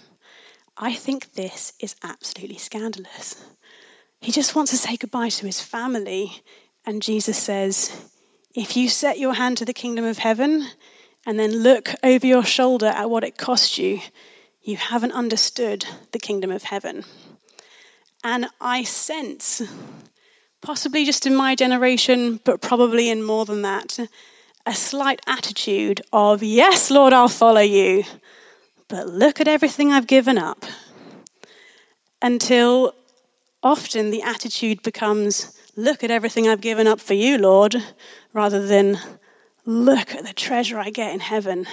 I 0.77 0.95
think 0.95 1.35
this 1.35 1.73
is 1.81 1.97
absolutely 2.03 2.59
scandalous. 2.59 3.45
He 4.21 4.33
just 4.33 4.55
wants 4.55 4.71
to 4.71 4.77
say 4.77 4.97
goodbye 4.97 5.29
to 5.31 5.47
his 5.47 5.61
family. 5.61 6.43
And 6.87 7.03
Jesus 7.03 7.39
says, 7.39 8.11
If 8.55 8.77
you 8.77 8.89
set 8.89 9.19
your 9.19 9.35
hand 9.35 9.59
to 9.59 9.65
the 9.65 9.73
kingdom 9.73 10.05
of 10.05 10.19
heaven 10.19 10.69
and 11.27 11.39
then 11.39 11.63
look 11.63 11.91
over 12.03 12.27
your 12.27 12.45
shoulder 12.45 12.87
at 12.87 13.11
what 13.11 13.25
it 13.25 13.39
cost 13.39 13.79
you, 13.79 14.01
you 14.63 14.77
haven't 14.77 15.13
understood 15.13 15.87
the 16.13 16.19
kingdom 16.19 16.51
of 16.51 16.65
heaven. 16.65 17.05
And 18.23 18.47
I 18.61 18.83
sense 18.83 19.63
possibly 20.65 21.05
just 21.05 21.27
in 21.27 21.37
my 21.37 21.55
generation, 21.55 22.41
but 22.43 22.63
probably 22.63 23.11
in 23.11 23.23
more 23.23 23.45
than 23.45 23.61
that, 23.63 23.99
a 24.67 24.75
slight 24.75 25.21
attitude 25.27 26.01
of, 26.11 26.43
Yes, 26.43 26.91
Lord, 26.91 27.13
I'll 27.13 27.29
follow 27.29 27.61
you, 27.61 28.05
but 28.89 29.07
look 29.07 29.41
at 29.41 29.47
everything 29.47 29.93
I've 29.93 30.07
given 30.07 30.39
up. 30.39 30.65
Until 32.23 32.95
often 33.63 34.11
the 34.11 34.23
attitude 34.23 34.83
becomes, 34.83 35.53
Look 35.77 36.05
at 36.05 36.11
everything 36.11 36.49
I've 36.49 36.61
given 36.61 36.87
up 36.87 37.01
for 37.01 37.15
you, 37.15 37.37
Lord, 37.37 37.77
rather 38.33 38.67
than, 38.67 38.99
Look 39.67 40.15
at 40.15 40.25
the 40.25 40.33
treasure 40.33 40.79
I 40.79 40.91
get 40.91 41.13
in 41.13 41.21
heaven. 41.21 41.67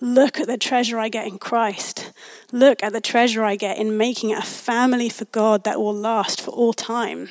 Look 0.00 0.38
at 0.38 0.46
the 0.46 0.58
treasure 0.58 0.98
I 0.98 1.08
get 1.08 1.26
in 1.26 1.38
Christ. 1.38 2.12
Look 2.52 2.82
at 2.82 2.92
the 2.92 3.00
treasure 3.00 3.44
I 3.44 3.56
get 3.56 3.78
in 3.78 3.96
making 3.96 4.34
a 4.34 4.42
family 4.42 5.08
for 5.08 5.24
God 5.26 5.64
that 5.64 5.80
will 5.80 5.94
last 5.94 6.40
for 6.40 6.50
all 6.50 6.74
time. 6.74 7.28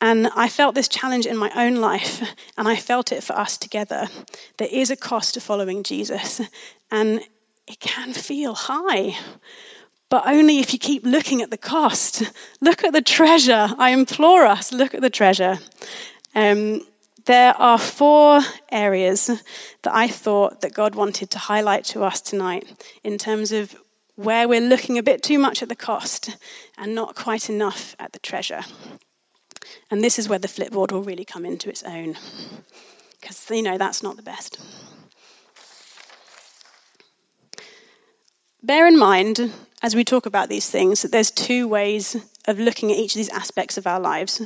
And 0.00 0.28
I 0.36 0.48
felt 0.48 0.74
this 0.74 0.88
challenge 0.88 1.26
in 1.26 1.36
my 1.36 1.50
own 1.56 1.76
life, 1.76 2.22
and 2.58 2.68
I 2.68 2.76
felt 2.76 3.12
it 3.12 3.22
for 3.22 3.34
us 3.34 3.56
together. 3.56 4.08
There 4.58 4.68
is 4.70 4.90
a 4.90 4.96
cost 4.96 5.34
to 5.34 5.40
following 5.40 5.82
Jesus, 5.82 6.40
and 6.90 7.20
it 7.66 7.80
can 7.80 8.12
feel 8.12 8.54
high, 8.54 9.16
but 10.10 10.26
only 10.26 10.58
if 10.58 10.72
you 10.72 10.78
keep 10.78 11.04
looking 11.04 11.40
at 11.40 11.50
the 11.50 11.58
cost. 11.58 12.22
Look 12.60 12.84
at 12.84 12.92
the 12.92 13.02
treasure. 13.02 13.70
I 13.78 13.90
implore 13.90 14.44
us, 14.44 14.72
look 14.72 14.94
at 14.94 15.00
the 15.00 15.10
treasure. 15.10 15.58
Um, 16.34 16.82
there 17.24 17.54
are 17.54 17.78
four 17.78 18.40
areas 18.70 19.26
that 19.82 19.94
I 19.94 20.08
thought 20.08 20.60
that 20.60 20.74
God 20.74 20.94
wanted 20.94 21.30
to 21.30 21.38
highlight 21.38 21.84
to 21.86 22.02
us 22.02 22.20
tonight 22.20 22.96
in 23.02 23.16
terms 23.16 23.50
of 23.50 23.74
where 24.16 24.46
we're 24.46 24.60
looking 24.60 24.98
a 24.98 25.02
bit 25.02 25.22
too 25.22 25.38
much 25.38 25.62
at 25.62 25.68
the 25.68 25.76
cost 25.76 26.36
and 26.76 26.94
not 26.94 27.14
quite 27.14 27.48
enough 27.48 27.96
at 27.98 28.12
the 28.12 28.18
treasure. 28.18 28.62
And 29.90 30.02
this 30.02 30.18
is 30.18 30.28
where 30.28 30.38
the 30.38 30.48
flipboard 30.48 30.92
will 30.92 31.02
really 31.02 31.24
come 31.24 31.44
into 31.44 31.68
its 31.68 31.82
own. 31.82 32.16
Because, 33.20 33.50
you 33.50 33.62
know, 33.62 33.78
that's 33.78 34.02
not 34.02 34.16
the 34.16 34.22
best. 34.22 34.58
Bear 38.62 38.86
in 38.86 38.98
mind, 38.98 39.52
as 39.82 39.94
we 39.94 40.04
talk 40.04 40.24
about 40.24 40.48
these 40.48 40.70
things, 40.70 41.02
that 41.02 41.12
there's 41.12 41.30
two 41.30 41.68
ways 41.68 42.16
of 42.46 42.58
looking 42.58 42.90
at 42.90 42.96
each 42.96 43.14
of 43.14 43.18
these 43.18 43.28
aspects 43.28 43.76
of 43.76 43.86
our 43.86 44.00
lives. 44.00 44.40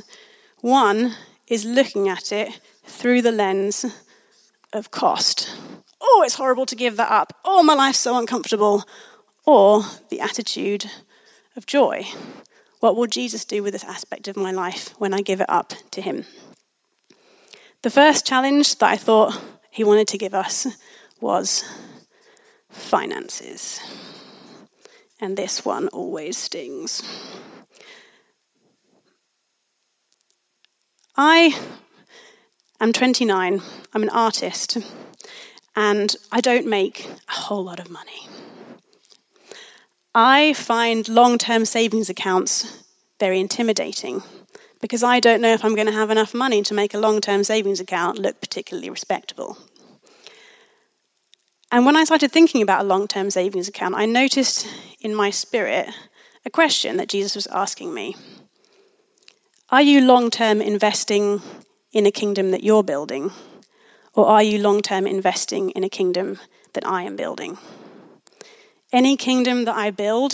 One 0.59 1.15
is 1.47 1.63
looking 1.63 2.09
at 2.09 2.31
it 2.31 2.59
through 2.83 3.21
the 3.21 3.31
lens 3.31 3.85
of 4.73 4.91
cost. 4.91 5.49
Oh, 6.01 6.21
it's 6.25 6.35
horrible 6.35 6.65
to 6.65 6.75
give 6.75 6.97
that 6.97 7.11
up. 7.11 7.33
Oh, 7.45 7.63
my 7.63 7.73
life's 7.73 7.99
so 7.99 8.17
uncomfortable. 8.17 8.83
Or 9.45 9.83
the 10.09 10.19
attitude 10.19 10.91
of 11.55 11.65
joy. 11.65 12.05
What 12.79 12.95
will 12.95 13.07
Jesus 13.07 13.43
do 13.43 13.61
with 13.61 13.73
this 13.73 13.83
aspect 13.83 14.27
of 14.27 14.37
my 14.37 14.51
life 14.51 14.93
when 14.97 15.13
I 15.13 15.21
give 15.21 15.41
it 15.41 15.49
up 15.49 15.73
to 15.91 16.01
Him? 16.01 16.25
The 17.81 17.89
first 17.89 18.25
challenge 18.25 18.77
that 18.77 18.89
I 18.89 18.97
thought 18.97 19.39
He 19.69 19.83
wanted 19.83 20.07
to 20.09 20.17
give 20.17 20.33
us 20.33 20.67
was 21.19 21.63
finances. 22.69 23.79
And 25.19 25.35
this 25.35 25.65
one 25.65 25.89
always 25.89 26.37
stings. 26.37 27.03
I 31.17 31.59
am 32.79 32.93
29, 32.93 33.61
I'm 33.93 34.03
an 34.03 34.09
artist, 34.09 34.77
and 35.75 36.15
I 36.31 36.39
don't 36.39 36.65
make 36.65 37.09
a 37.27 37.33
whole 37.33 37.65
lot 37.65 37.79
of 37.79 37.89
money. 37.89 38.27
I 40.21 40.51
find 40.51 41.07
long 41.07 41.37
term 41.37 41.63
savings 41.63 42.09
accounts 42.09 42.83
very 43.21 43.39
intimidating 43.39 44.21
because 44.81 45.01
I 45.01 45.21
don't 45.21 45.39
know 45.39 45.53
if 45.53 45.63
I'm 45.63 45.75
going 45.75 45.87
to 45.87 45.93
have 45.93 46.11
enough 46.11 46.33
money 46.33 46.61
to 46.63 46.73
make 46.73 46.93
a 46.93 46.97
long 46.97 47.21
term 47.21 47.45
savings 47.45 47.79
account 47.79 48.19
look 48.19 48.41
particularly 48.41 48.89
respectable. 48.89 49.57
And 51.71 51.85
when 51.85 51.95
I 51.95 52.03
started 52.03 52.33
thinking 52.33 52.61
about 52.61 52.81
a 52.81 52.87
long 52.87 53.07
term 53.07 53.29
savings 53.29 53.69
account, 53.69 53.95
I 53.95 54.05
noticed 54.05 54.67
in 54.99 55.15
my 55.15 55.29
spirit 55.29 55.87
a 56.45 56.49
question 56.49 56.97
that 56.97 57.07
Jesus 57.07 57.33
was 57.33 57.47
asking 57.47 57.93
me 57.93 58.17
Are 59.69 59.81
you 59.81 60.01
long 60.01 60.29
term 60.29 60.61
investing 60.61 61.41
in 61.93 62.05
a 62.05 62.11
kingdom 62.11 62.51
that 62.51 62.63
you're 62.65 62.83
building? 62.83 63.31
Or 64.13 64.27
are 64.27 64.43
you 64.43 64.59
long 64.59 64.81
term 64.81 65.07
investing 65.07 65.69
in 65.69 65.85
a 65.85 65.89
kingdom 65.89 66.39
that 66.73 66.85
I 66.85 67.03
am 67.03 67.15
building? 67.15 67.57
Any 68.91 69.15
kingdom 69.17 69.65
that 69.65 69.75
I 69.75 69.91
build, 69.91 70.33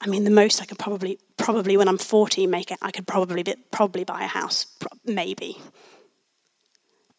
I 0.00 0.06
mean, 0.06 0.24
the 0.24 0.30
most 0.30 0.60
I 0.60 0.66
could 0.66 0.78
probably, 0.78 1.18
probably 1.36 1.76
when 1.76 1.88
I'm 1.88 1.98
40, 1.98 2.46
make 2.46 2.70
it, 2.70 2.78
I 2.82 2.90
could 2.90 3.06
probably, 3.06 3.44
probably 3.70 4.04
buy 4.04 4.24
a 4.24 4.28
house, 4.28 4.66
maybe. 5.04 5.58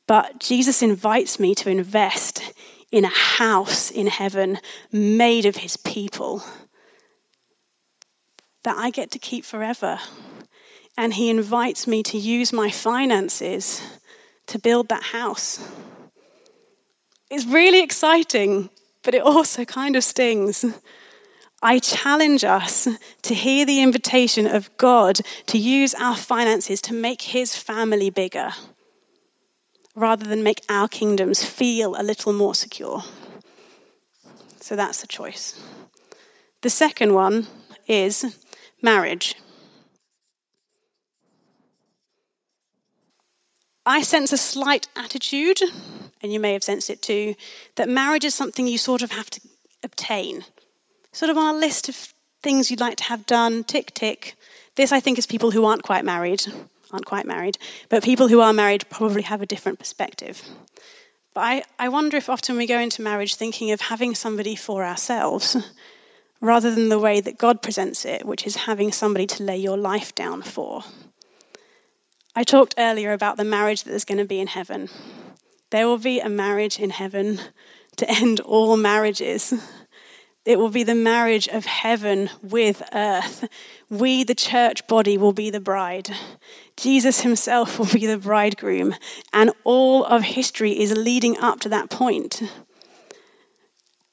But 0.07 0.39
Jesus 0.39 0.81
invites 0.81 1.39
me 1.39 1.55
to 1.55 1.69
invest 1.69 2.53
in 2.91 3.05
a 3.05 3.09
house 3.09 3.89
in 3.89 4.07
heaven 4.07 4.59
made 4.91 5.45
of 5.45 5.57
his 5.57 5.77
people 5.77 6.43
that 8.63 8.77
I 8.77 8.89
get 8.89 9.09
to 9.11 9.19
keep 9.19 9.45
forever. 9.45 9.99
And 10.97 11.13
he 11.13 11.29
invites 11.29 11.87
me 11.87 12.03
to 12.03 12.17
use 12.17 12.51
my 12.51 12.69
finances 12.69 13.81
to 14.47 14.59
build 14.59 14.89
that 14.89 15.03
house. 15.03 15.65
It's 17.29 17.45
really 17.45 17.81
exciting 17.81 18.69
but 19.03 19.15
it 19.15 19.23
also 19.23 19.65
kind 19.65 19.95
of 19.95 20.03
stings. 20.03 20.65
I 21.61 21.79
challenge 21.79 22.43
us 22.43 22.87
to 23.21 23.33
hear 23.33 23.65
the 23.65 23.81
invitation 23.81 24.47
of 24.47 24.75
God 24.77 25.19
to 25.47 25.57
use 25.57 25.93
our 25.95 26.15
finances 26.15 26.81
to 26.81 26.93
make 26.93 27.21
his 27.21 27.55
family 27.55 28.09
bigger 28.09 28.51
rather 29.95 30.25
than 30.25 30.43
make 30.43 30.61
our 30.69 30.87
kingdoms 30.87 31.43
feel 31.43 31.95
a 31.99 32.03
little 32.03 32.33
more 32.33 32.55
secure. 32.55 33.03
So 34.59 34.75
that's 34.75 35.01
the 35.01 35.07
choice. 35.07 35.59
The 36.61 36.69
second 36.69 37.13
one 37.13 37.47
is 37.87 38.37
marriage. 38.81 39.35
I 43.85 44.03
sense 44.03 44.31
a 44.31 44.37
slight 44.37 44.87
attitude, 44.95 45.59
and 46.21 46.31
you 46.31 46.39
may 46.39 46.53
have 46.53 46.63
sensed 46.63 46.89
it 46.89 47.01
too, 47.01 47.35
that 47.75 47.89
marriage 47.89 48.25
is 48.25 48.35
something 48.35 48.67
you 48.67 48.77
sort 48.77 49.01
of 49.01 49.11
have 49.11 49.29
to 49.31 49.41
obtain. 49.83 50.45
Sort 51.11 51.29
of 51.29 51.37
on 51.37 51.55
a 51.55 51.57
list 51.57 51.89
of 51.89 52.13
things 52.41 52.71
you'd 52.71 52.79
like 52.79 52.97
to 52.97 53.03
have 53.05 53.25
done, 53.25 53.63
tick, 53.63 53.93
tick. 53.93 54.35
This, 54.75 54.91
I 54.91 54.99
think, 54.99 55.17
is 55.17 55.25
people 55.25 55.51
who 55.51 55.65
aren't 55.65 55.83
quite 55.83 56.05
married, 56.05 56.43
aren't 56.91 57.05
quite 57.05 57.25
married, 57.25 57.57
but 57.89 58.03
people 58.03 58.27
who 58.27 58.41
are 58.41 58.53
married 58.53 58.85
probably 58.89 59.23
have 59.23 59.41
a 59.41 59.45
different 59.45 59.79
perspective. 59.79 60.43
But 61.33 61.41
I, 61.41 61.63
I 61.79 61.89
wonder 61.89 62.17
if 62.17 62.29
often 62.29 62.57
we 62.57 62.67
go 62.67 62.79
into 62.79 63.01
marriage 63.01 63.35
thinking 63.35 63.71
of 63.71 63.81
having 63.81 64.15
somebody 64.15 64.55
for 64.55 64.83
ourselves 64.83 65.57
rather 66.41 66.73
than 66.73 66.89
the 66.89 66.99
way 66.99 67.21
that 67.21 67.37
God 67.37 67.61
presents 67.61 68.03
it, 68.03 68.25
which 68.25 68.45
is 68.45 68.55
having 68.57 68.91
somebody 68.91 69.27
to 69.27 69.43
lay 69.43 69.57
your 69.57 69.77
life 69.77 70.13
down 70.15 70.41
for. 70.41 70.83
I 72.35 72.43
talked 72.43 72.75
earlier 72.77 73.13
about 73.13 73.37
the 73.37 73.43
marriage 73.43 73.83
that 73.83 73.89
there's 73.89 74.05
going 74.05 74.17
to 74.17 74.25
be 74.25 74.39
in 74.39 74.47
heaven. 74.47 74.89
There 75.71 75.87
will 75.87 75.97
be 75.97 76.19
a 76.19 76.29
marriage 76.29 76.79
in 76.79 76.89
heaven 76.89 77.39
to 77.95 78.09
end 78.09 78.41
all 78.41 78.75
marriages. 78.75 79.53
It 80.43 80.59
will 80.59 80.69
be 80.69 80.83
the 80.83 80.95
marriage 80.95 81.47
of 81.47 81.65
heaven 81.65 82.29
with 82.41 82.81
earth. 82.93 83.47
We, 83.89 84.23
the 84.23 84.35
church 84.35 84.85
body, 84.87 85.17
will 85.17 85.33
be 85.33 85.49
the 85.49 85.59
bride. 85.59 86.09
Jesus 86.75 87.21
himself 87.21 87.79
will 87.79 87.85
be 87.85 88.05
the 88.05 88.17
bridegroom. 88.17 88.95
And 89.31 89.51
all 89.63 90.03
of 90.03 90.23
history 90.23 90.77
is 90.77 90.97
leading 90.97 91.37
up 91.37 91.61
to 91.61 91.69
that 91.69 91.89
point. 91.89 92.41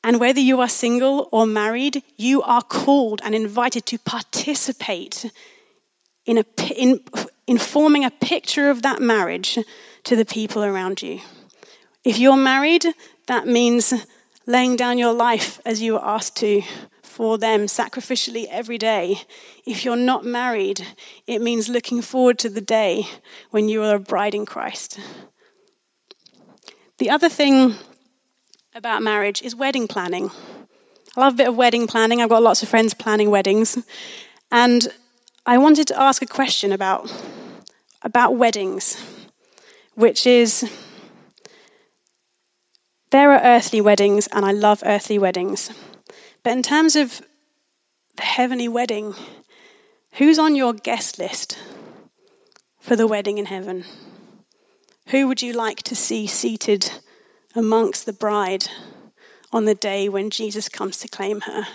And 0.04 0.20
whether 0.20 0.40
you 0.40 0.60
are 0.60 0.68
single 0.68 1.28
or 1.32 1.44
married, 1.44 2.04
you 2.16 2.40
are 2.42 2.62
called 2.62 3.20
and 3.24 3.34
invited 3.34 3.84
to 3.86 3.98
participate 3.98 5.32
in, 6.24 6.38
a, 6.38 6.44
in, 6.76 7.00
in 7.48 7.58
forming 7.58 8.04
a 8.04 8.10
picture 8.10 8.70
of 8.70 8.82
that 8.82 9.00
marriage 9.00 9.58
to 10.04 10.14
the 10.14 10.24
people 10.24 10.62
around 10.62 11.02
you. 11.02 11.20
If 12.08 12.18
you're 12.18 12.38
married, 12.38 12.86
that 13.26 13.46
means 13.46 13.92
laying 14.46 14.76
down 14.76 14.96
your 14.96 15.12
life 15.12 15.60
as 15.66 15.82
you 15.82 15.92
were 15.92 16.02
asked 16.02 16.36
to 16.36 16.62
for 17.02 17.36
them 17.36 17.66
sacrificially 17.66 18.46
every 18.48 18.78
day. 18.78 19.24
If 19.66 19.84
you're 19.84 19.94
not 19.94 20.24
married, 20.24 20.86
it 21.26 21.42
means 21.42 21.68
looking 21.68 22.00
forward 22.00 22.38
to 22.38 22.48
the 22.48 22.62
day 22.62 23.06
when 23.50 23.68
you 23.68 23.82
are 23.82 23.96
a 23.96 24.00
bride 24.00 24.34
in 24.34 24.46
Christ. 24.46 24.98
The 26.96 27.10
other 27.10 27.28
thing 27.28 27.74
about 28.74 29.02
marriage 29.02 29.42
is 29.42 29.54
wedding 29.54 29.86
planning. 29.86 30.30
I 31.14 31.20
love 31.20 31.34
a 31.34 31.36
bit 31.36 31.48
of 31.48 31.56
wedding 31.56 31.86
planning. 31.86 32.22
I've 32.22 32.30
got 32.30 32.42
lots 32.42 32.62
of 32.62 32.70
friends 32.70 32.94
planning 32.94 33.30
weddings. 33.30 33.76
And 34.50 34.88
I 35.44 35.58
wanted 35.58 35.86
to 35.88 36.00
ask 36.00 36.22
a 36.22 36.26
question 36.26 36.72
about, 36.72 37.12
about 38.00 38.34
weddings, 38.34 38.96
which 39.94 40.26
is 40.26 40.70
there 43.10 43.32
are 43.32 43.42
earthly 43.42 43.80
weddings, 43.80 44.26
and 44.28 44.44
I 44.44 44.52
love 44.52 44.82
earthly 44.84 45.18
weddings. 45.18 45.70
But 46.42 46.52
in 46.52 46.62
terms 46.62 46.96
of 46.96 47.22
the 48.16 48.22
heavenly 48.22 48.68
wedding, 48.68 49.14
who's 50.14 50.38
on 50.38 50.54
your 50.54 50.72
guest 50.72 51.18
list 51.18 51.58
for 52.80 52.96
the 52.96 53.06
wedding 53.06 53.38
in 53.38 53.46
heaven? 53.46 53.84
Who 55.08 55.28
would 55.28 55.42
you 55.42 55.52
like 55.52 55.82
to 55.84 55.94
see 55.94 56.26
seated 56.26 56.90
amongst 57.54 58.06
the 58.06 58.12
bride 58.12 58.68
on 59.52 59.64
the 59.64 59.74
day 59.74 60.08
when 60.08 60.30
Jesus 60.30 60.68
comes 60.68 60.98
to 60.98 61.08
claim 61.08 61.42
her? 61.42 61.66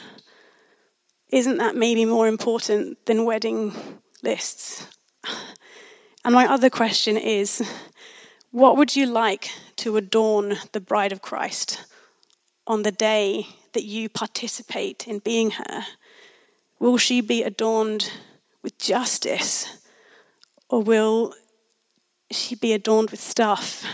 Isn't 1.32 1.58
that 1.58 1.76
maybe 1.76 2.06
more 2.06 2.28
important 2.28 3.06
than 3.06 3.26
wedding 3.26 3.74
lists? 4.22 4.88
And 6.26 6.34
my 6.34 6.46
other 6.46 6.70
question 6.70 7.18
is 7.18 7.62
what 8.52 8.78
would 8.78 8.96
you 8.96 9.08
like 9.08 9.52
to 9.78 9.98
adorn 9.98 10.58
the 10.72 10.80
bride 10.80 11.12
of 11.12 11.22
Christ 11.22 11.86
on 12.66 12.84
the 12.84 12.92
day 12.92 13.48
that 13.74 13.84
you 13.84 14.10
participate 14.10 15.08
in 15.08 15.20
being 15.20 15.52
her? 15.52 15.86
Will 16.80 16.98
she 16.98 17.22
be 17.22 17.44
adorned 17.44 18.12
with 18.62 18.78
justice 18.78 19.78
or 20.70 20.82
will 20.82 21.34
she 22.32 22.56
be 22.56 22.74
adorned 22.74 23.12
with 23.12 23.22
stuff? 23.22 23.86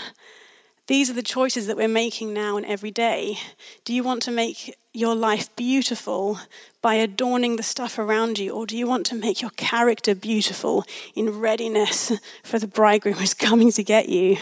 These 0.88 1.10
are 1.12 1.14
the 1.14 1.22
choices 1.22 1.68
that 1.68 1.78
we're 1.78 1.88
making 1.88 2.34
now 2.34 2.58
and 2.58 2.66
every 2.66 2.90
day. 2.90 3.38
Do 3.86 3.94
you 3.94 4.02
want 4.02 4.24
to 4.24 4.32
make 4.32 4.76
your 4.92 5.14
life 5.14 5.56
beautiful 5.56 6.40
by 6.82 6.96
adorning 6.96 7.58
the 7.58 7.64
stuff 7.64 8.00
around 8.00 8.40
you, 8.40 8.52
or 8.52 8.66
do 8.66 8.76
you 8.76 8.88
want 8.88 9.06
to 9.08 9.16
make 9.16 9.40
your 9.40 9.52
character 9.52 10.16
beautiful 10.16 10.84
in 11.14 11.40
readiness 11.40 12.12
for 12.44 12.58
the 12.58 12.66
bridegroom 12.66 13.16
who's 13.16 13.34
coming 13.50 13.72
to 13.74 13.84
get 13.84 14.10
you? 14.10 14.38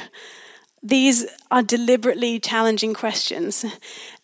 These 0.87 1.25
are 1.51 1.63
deliberately 1.63 2.39
challenging 2.39 2.93
questions, 2.93 3.65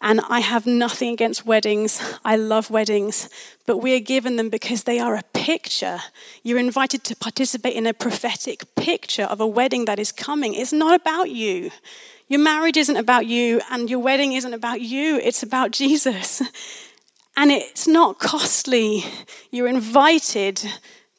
and 0.02 0.22
I 0.30 0.40
have 0.40 0.66
nothing 0.66 1.10
against 1.10 1.46
weddings. 1.46 2.02
I 2.24 2.38
love 2.38 2.70
weddings, 2.70 3.28
but 3.66 3.80
we 3.80 3.94
are 3.98 4.00
given 4.00 4.38
them 4.38 4.48
because 4.48 4.84
they 4.84 4.98
are 4.98 5.18
a 5.18 5.24
picture. 5.34 6.00
You're 6.42 6.60
invited 6.60 7.04
to 7.04 7.18
participate 7.18 7.76
in 7.76 7.86
a 7.86 7.94
prophetic 7.94 8.64
picture 8.76 9.24
of 9.24 9.42
a 9.42 9.46
wedding 9.46 9.84
that 9.86 10.00
is 10.00 10.14
coming. 10.14 10.54
It's 10.54 10.72
not 10.72 10.96
about 10.96 11.32
you. 11.32 11.70
Your 12.30 12.40
marriage 12.40 12.78
isn't 12.78 12.96
about 12.96 13.26
you, 13.26 13.60
and 13.70 13.90
your 13.90 14.00
wedding 14.00 14.32
isn't 14.32 14.54
about 14.54 14.80
you, 14.80 15.18
it's 15.18 15.44
about 15.44 15.72
Jesus. 15.72 16.42
And 17.36 17.52
it's 17.52 17.90
not 17.90 18.20
costly. 18.20 19.04
You're 19.52 19.68
invited 19.68 20.64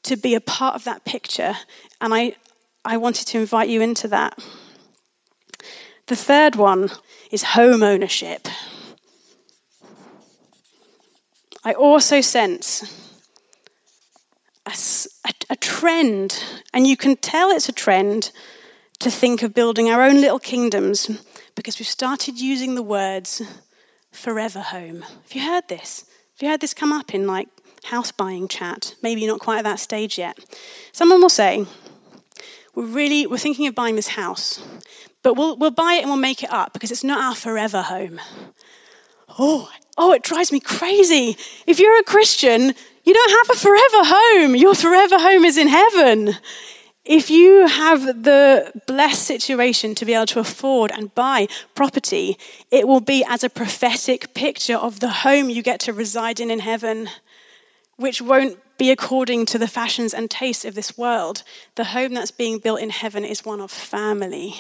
to 0.04 0.16
be 0.16 0.34
a 0.34 0.40
part 0.40 0.74
of 0.74 0.84
that 0.84 1.04
picture, 1.04 1.54
and 2.00 2.14
I, 2.14 2.36
I 2.82 2.96
wanted 2.96 3.26
to 3.26 3.40
invite 3.40 3.68
you 3.68 3.82
into 3.82 4.08
that. 4.08 4.38
The 6.06 6.16
third 6.16 6.56
one 6.56 6.90
is 7.30 7.42
home 7.42 7.82
ownership. 7.82 8.46
I 11.64 11.72
also 11.72 12.20
sense 12.20 13.04
a, 14.66 15.32
a, 15.50 15.56
trend, 15.56 16.44
and 16.72 16.86
you 16.86 16.96
can 16.96 17.16
tell 17.16 17.50
it's 17.50 17.68
a 17.68 17.72
trend 17.72 18.32
to 18.98 19.10
think 19.10 19.42
of 19.42 19.54
building 19.54 19.88
our 19.88 20.02
own 20.02 20.20
little 20.20 20.38
kingdoms 20.38 21.10
because 21.54 21.78
we've 21.78 21.86
started 21.86 22.40
using 22.40 22.74
the 22.74 22.82
words 22.82 23.42
forever 24.12 24.60
home. 24.60 25.02
Have 25.02 25.32
you 25.32 25.42
heard 25.42 25.68
this? 25.68 26.04
Have 26.34 26.42
you 26.42 26.48
heard 26.48 26.60
this 26.60 26.74
come 26.74 26.92
up 26.92 27.14
in 27.14 27.26
like 27.26 27.48
house 27.84 28.12
buying 28.12 28.48
chat? 28.48 28.94
Maybe 29.02 29.22
you're 29.22 29.32
not 29.32 29.40
quite 29.40 29.58
at 29.58 29.64
that 29.64 29.80
stage 29.80 30.18
yet. 30.18 30.38
Someone 30.92 31.20
will 31.20 31.28
say, 31.28 31.66
we're 32.74 32.84
really 32.84 33.26
we're 33.26 33.38
thinking 33.38 33.66
of 33.66 33.74
buying 33.74 33.96
this 33.96 34.08
house, 34.08 34.62
but 35.24 35.34
we'll 35.34 35.56
we'll 35.56 35.72
buy 35.72 35.94
it 35.94 36.02
and 36.02 36.08
we'll 36.08 36.16
make 36.16 36.44
it 36.44 36.52
up 36.52 36.72
because 36.72 36.92
it's 36.92 37.02
not 37.02 37.20
our 37.20 37.34
forever 37.34 37.82
home. 37.82 38.20
Oh, 39.36 39.70
oh, 39.98 40.12
it 40.12 40.22
drives 40.22 40.52
me 40.52 40.60
crazy. 40.60 41.36
If 41.66 41.80
you're 41.80 41.98
a 41.98 42.04
Christian, 42.04 42.74
you 43.02 43.12
don't 43.12 43.30
have 43.30 43.56
a 43.56 43.58
forever 43.58 44.04
home. 44.04 44.54
Your 44.54 44.74
forever 44.76 45.18
home 45.18 45.44
is 45.44 45.56
in 45.56 45.68
heaven. 45.68 46.36
If 47.04 47.30
you 47.30 47.66
have 47.66 48.22
the 48.22 48.72
blessed 48.86 49.26
situation 49.26 49.94
to 49.96 50.06
be 50.06 50.14
able 50.14 50.26
to 50.26 50.40
afford 50.40 50.90
and 50.90 51.14
buy 51.14 51.48
property, 51.74 52.38
it 52.70 52.86
will 52.86 53.00
be 53.00 53.24
as 53.28 53.44
a 53.44 53.50
prophetic 53.50 54.32
picture 54.34 54.76
of 54.76 55.00
the 55.00 55.10
home 55.10 55.50
you 55.50 55.62
get 55.62 55.80
to 55.80 55.92
reside 55.92 56.40
in 56.40 56.50
in 56.50 56.60
heaven, 56.60 57.08
which 57.96 58.22
won't 58.22 58.58
be 58.78 58.90
according 58.90 59.46
to 59.46 59.58
the 59.58 59.68
fashions 59.68 60.14
and 60.14 60.30
tastes 60.30 60.64
of 60.64 60.74
this 60.74 60.96
world. 60.96 61.42
The 61.74 61.84
home 61.84 62.14
that's 62.14 62.30
being 62.30 62.58
built 62.58 62.80
in 62.80 62.90
heaven 62.90 63.24
is 63.24 63.44
one 63.44 63.60
of 63.60 63.70
family. 63.70 64.54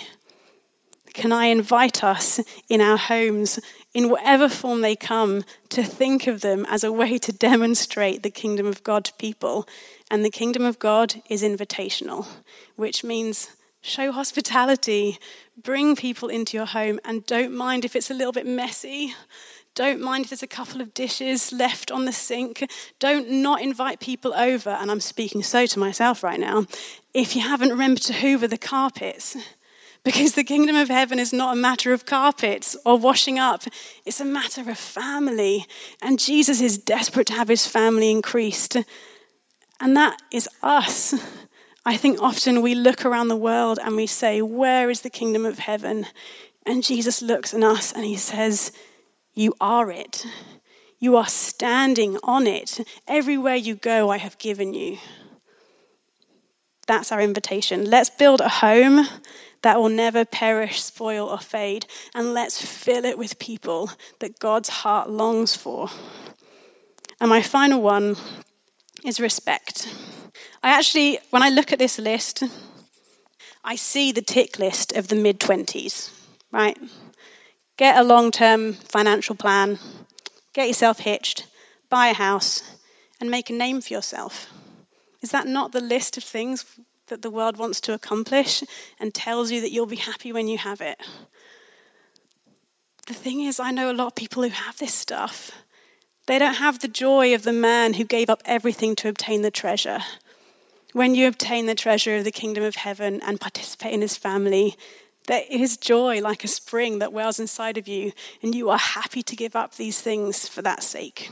Can 1.14 1.32
I 1.32 1.46
invite 1.46 2.04
us 2.04 2.40
in 2.68 2.80
our 2.82 2.98
homes, 2.98 3.58
in 3.94 4.10
whatever 4.10 4.48
form 4.48 4.82
they 4.82 4.96
come, 4.96 5.44
to 5.70 5.82
think 5.82 6.26
of 6.26 6.42
them 6.42 6.66
as 6.68 6.84
a 6.84 6.92
way 6.92 7.16
to 7.18 7.32
demonstrate 7.32 8.22
the 8.22 8.30
kingdom 8.30 8.66
of 8.66 8.82
God 8.82 9.04
to 9.06 9.12
people 9.14 9.66
and 10.10 10.24
the 10.24 10.30
kingdom 10.30 10.64
of 10.64 10.78
God 10.78 11.14
is 11.28 11.42
invitational, 11.42 12.26
which 12.76 13.02
means 13.02 13.56
show 13.80 14.12
hospitality, 14.12 15.18
bring 15.60 15.96
people 15.96 16.28
into 16.28 16.56
your 16.56 16.66
home, 16.66 17.00
and 17.04 17.26
don't 17.26 17.54
mind 17.54 17.84
if 17.84 17.96
it's 17.96 18.10
a 18.10 18.14
little 18.14 18.32
bit 18.32 18.46
messy. 18.46 19.14
Don't 19.74 20.00
mind 20.00 20.24
if 20.24 20.30
there's 20.30 20.42
a 20.42 20.46
couple 20.46 20.80
of 20.80 20.94
dishes 20.94 21.52
left 21.52 21.90
on 21.90 22.04
the 22.04 22.12
sink. 22.12 22.68
Don't 23.00 23.28
not 23.28 23.60
invite 23.60 23.98
people 23.98 24.32
over. 24.34 24.70
And 24.70 24.88
I'm 24.88 25.00
speaking 25.00 25.42
so 25.42 25.66
to 25.66 25.78
myself 25.80 26.22
right 26.22 26.38
now. 26.38 26.66
If 27.12 27.34
you 27.34 27.42
haven't 27.42 27.70
remembered 27.70 28.04
to 28.04 28.12
hoover 28.12 28.46
the 28.46 28.56
carpets, 28.56 29.36
Because 30.04 30.34
the 30.34 30.44
kingdom 30.44 30.76
of 30.76 30.88
heaven 30.88 31.18
is 31.18 31.32
not 31.32 31.54
a 31.54 31.60
matter 31.60 31.94
of 31.94 32.04
carpets 32.04 32.76
or 32.84 32.98
washing 32.98 33.38
up, 33.38 33.64
it's 34.04 34.20
a 34.20 34.24
matter 34.24 34.68
of 34.70 34.78
family. 34.78 35.66
And 36.02 36.18
Jesus 36.18 36.60
is 36.60 36.76
desperate 36.76 37.26
to 37.28 37.32
have 37.32 37.48
his 37.48 37.66
family 37.66 38.10
increased. 38.10 38.76
And 39.80 39.96
that 39.96 40.20
is 40.30 40.48
us. 40.62 41.14
I 41.86 41.96
think 41.96 42.20
often 42.22 42.62
we 42.62 42.74
look 42.74 43.04
around 43.04 43.28
the 43.28 43.36
world 43.36 43.78
and 43.82 43.96
we 43.96 44.06
say, 44.06 44.42
Where 44.42 44.90
is 44.90 45.00
the 45.00 45.10
kingdom 45.10 45.46
of 45.46 45.58
heaven? 45.58 46.06
And 46.66 46.82
Jesus 46.82 47.22
looks 47.22 47.54
at 47.54 47.62
us 47.62 47.92
and 47.92 48.04
he 48.04 48.16
says, 48.16 48.72
You 49.32 49.54
are 49.60 49.90
it. 49.90 50.26
You 50.98 51.16
are 51.16 51.26
standing 51.26 52.18
on 52.22 52.46
it. 52.46 52.80
Everywhere 53.08 53.56
you 53.56 53.74
go, 53.74 54.10
I 54.10 54.18
have 54.18 54.38
given 54.38 54.74
you. 54.74 54.98
That's 56.86 57.12
our 57.12 57.20
invitation. 57.20 57.90
Let's 57.90 58.10
build 58.10 58.40
a 58.40 58.48
home 58.48 59.06
that 59.64 59.80
will 59.80 59.88
never 59.88 60.26
perish, 60.26 60.82
spoil, 60.82 61.26
or 61.26 61.38
fade, 61.38 61.86
and 62.14 62.34
let's 62.34 62.60
fill 62.62 63.06
it 63.06 63.16
with 63.16 63.38
people 63.38 63.90
that 64.18 64.38
God's 64.38 64.68
heart 64.68 65.08
longs 65.08 65.56
for. 65.56 65.88
And 67.18 67.30
my 67.30 67.40
final 67.40 67.80
one 67.80 68.16
is 69.02 69.18
respect. 69.18 69.88
I 70.62 70.68
actually, 70.68 71.18
when 71.30 71.42
I 71.42 71.48
look 71.48 71.72
at 71.72 71.78
this 71.78 71.98
list, 71.98 72.42
I 73.64 73.74
see 73.74 74.12
the 74.12 74.20
tick 74.20 74.58
list 74.58 74.92
of 74.92 75.08
the 75.08 75.16
mid 75.16 75.40
20s, 75.40 76.10
right? 76.52 76.76
Get 77.78 77.96
a 77.96 78.04
long 78.04 78.30
term 78.30 78.74
financial 78.74 79.34
plan, 79.34 79.78
get 80.52 80.68
yourself 80.68 80.98
hitched, 80.98 81.46
buy 81.88 82.08
a 82.08 82.14
house, 82.14 82.76
and 83.18 83.30
make 83.30 83.48
a 83.48 83.54
name 83.54 83.80
for 83.80 83.94
yourself. 83.94 84.46
Is 85.22 85.30
that 85.30 85.46
not 85.46 85.72
the 85.72 85.80
list 85.80 86.18
of 86.18 86.22
things 86.22 86.66
that 87.08 87.22
the 87.22 87.30
world 87.30 87.56
wants 87.56 87.80
to 87.82 87.92
accomplish 87.92 88.62
and 88.98 89.14
tells 89.14 89.50
you 89.50 89.60
that 89.60 89.70
you'll 89.70 89.86
be 89.86 89.96
happy 89.96 90.32
when 90.32 90.48
you 90.48 90.58
have 90.58 90.80
it? 90.80 91.00
The 93.06 93.14
thing 93.14 93.40
is, 93.40 93.60
I 93.60 93.70
know 93.70 93.90
a 93.90 93.92
lot 93.92 94.06
of 94.08 94.14
people 94.14 94.42
who 94.42 94.48
have 94.48 94.78
this 94.78 94.94
stuff. 94.94 95.50
They 96.26 96.38
don't 96.38 96.54
have 96.54 96.78
the 96.78 96.88
joy 96.88 97.34
of 97.34 97.42
the 97.42 97.52
man 97.52 97.94
who 97.94 98.04
gave 98.04 98.30
up 98.30 98.42
everything 98.46 98.96
to 98.96 99.08
obtain 99.08 99.42
the 99.42 99.50
treasure. 99.50 100.00
When 100.94 101.14
you 101.14 101.26
obtain 101.26 101.66
the 101.66 101.74
treasure 101.74 102.16
of 102.16 102.24
the 102.24 102.30
kingdom 102.30 102.64
of 102.64 102.76
heaven 102.76 103.20
and 103.22 103.40
participate 103.40 103.92
in 103.92 104.00
his 104.00 104.16
family, 104.16 104.76
there 105.26 105.44
is 105.50 105.76
joy 105.76 106.20
like 106.20 106.44
a 106.44 106.48
spring 106.48 106.98
that 107.00 107.12
wells 107.12 107.40
inside 107.40 107.76
of 107.76 107.88
you, 107.88 108.12
and 108.42 108.54
you 108.54 108.70
are 108.70 108.78
happy 108.78 109.22
to 109.22 109.36
give 109.36 109.56
up 109.56 109.74
these 109.74 110.00
things 110.00 110.48
for 110.48 110.62
that 110.62 110.82
sake. 110.82 111.30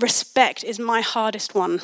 Respect 0.00 0.64
is 0.64 0.78
my 0.78 1.00
hardest 1.00 1.54
one. 1.54 1.80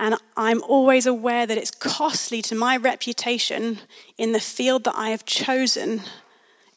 And 0.00 0.16
I'm 0.36 0.62
always 0.64 1.06
aware 1.06 1.46
that 1.46 1.58
it's 1.58 1.70
costly 1.70 2.42
to 2.42 2.54
my 2.54 2.76
reputation 2.76 3.78
in 4.18 4.32
the 4.32 4.40
field 4.40 4.84
that 4.84 4.96
I 4.96 5.10
have 5.10 5.24
chosen 5.24 6.02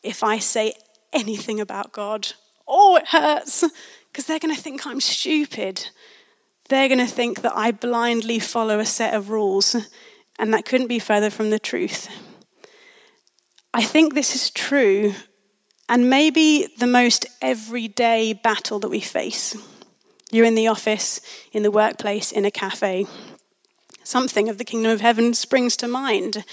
if 0.03 0.23
I 0.23 0.37
say 0.37 0.73
anything 1.11 1.59
about 1.59 1.91
God. 1.91 2.33
Oh, 2.67 2.95
it 2.97 3.07
hurts 3.07 3.63
because 4.11 4.25
they're 4.25 4.39
going 4.39 4.55
to 4.55 4.61
think 4.61 4.85
I'm 4.85 5.01
stupid 5.01 5.89
they're 6.69 6.89
going 6.89 6.99
to 6.99 7.07
think 7.07 7.41
that 7.41 7.55
I 7.55 7.71
blindly 7.71 8.39
follow 8.39 8.79
a 8.79 8.85
set 8.85 9.13
of 9.13 9.29
rules, 9.29 9.75
and 10.37 10.53
that 10.53 10.65
couldn't 10.65 10.87
be 10.87 10.99
further 10.99 11.29
from 11.29 11.49
the 11.49 11.59
truth. 11.59 12.09
I 13.73 13.83
think 13.83 14.13
this 14.13 14.35
is 14.35 14.49
true, 14.49 15.13
and 15.87 16.09
maybe 16.09 16.67
the 16.77 16.87
most 16.87 17.25
everyday 17.41 18.33
battle 18.33 18.79
that 18.79 18.89
we 18.89 18.99
face. 18.99 19.55
You're 20.31 20.45
in 20.45 20.55
the 20.55 20.67
office, 20.67 21.21
in 21.51 21.63
the 21.63 21.71
workplace, 21.71 22.31
in 22.31 22.45
a 22.45 22.51
cafe. 22.51 23.05
Something 24.03 24.49
of 24.49 24.57
the 24.57 24.65
kingdom 24.65 24.91
of 24.91 25.01
heaven 25.01 25.33
springs 25.33 25.77
to 25.77 25.87
mind, 25.87 26.43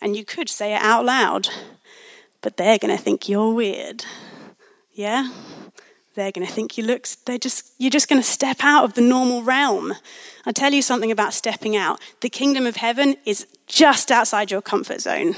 and 0.00 0.16
you 0.16 0.24
could 0.24 0.48
say 0.48 0.74
it 0.74 0.82
out 0.82 1.04
loud, 1.04 1.48
but 2.40 2.56
they're 2.56 2.78
going 2.78 2.96
to 2.96 3.02
think 3.02 3.28
you're 3.28 3.52
weird. 3.52 4.04
Yeah? 4.92 5.30
they're 6.14 6.32
going 6.32 6.46
to 6.46 6.52
think 6.52 6.78
you 6.78 6.84
look 6.84 7.06
they're 7.26 7.38
just 7.38 7.72
you're 7.78 7.90
just 7.90 8.08
going 8.08 8.20
to 8.20 8.26
step 8.26 8.58
out 8.60 8.84
of 8.84 8.94
the 8.94 9.00
normal 9.00 9.42
realm. 9.42 9.94
I 10.46 10.52
tell 10.52 10.72
you 10.72 10.82
something 10.82 11.10
about 11.10 11.34
stepping 11.34 11.76
out. 11.76 12.00
The 12.20 12.28
kingdom 12.28 12.66
of 12.66 12.76
heaven 12.76 13.16
is 13.24 13.46
just 13.66 14.10
outside 14.10 14.50
your 14.50 14.62
comfort 14.62 15.00
zone. 15.00 15.34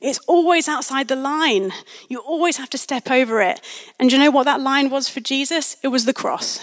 It's 0.00 0.18
always 0.26 0.68
outside 0.68 1.08
the 1.08 1.16
line. 1.16 1.72
You 2.08 2.18
always 2.18 2.58
have 2.58 2.70
to 2.70 2.78
step 2.78 3.10
over 3.10 3.40
it. 3.40 3.60
And 3.98 4.12
you 4.12 4.18
know 4.18 4.30
what 4.30 4.44
that 4.44 4.60
line 4.60 4.90
was 4.90 5.08
for 5.08 5.20
jesus? 5.20 5.76
It 5.82 5.88
was 5.88 6.04
the 6.04 6.14
cross 6.14 6.60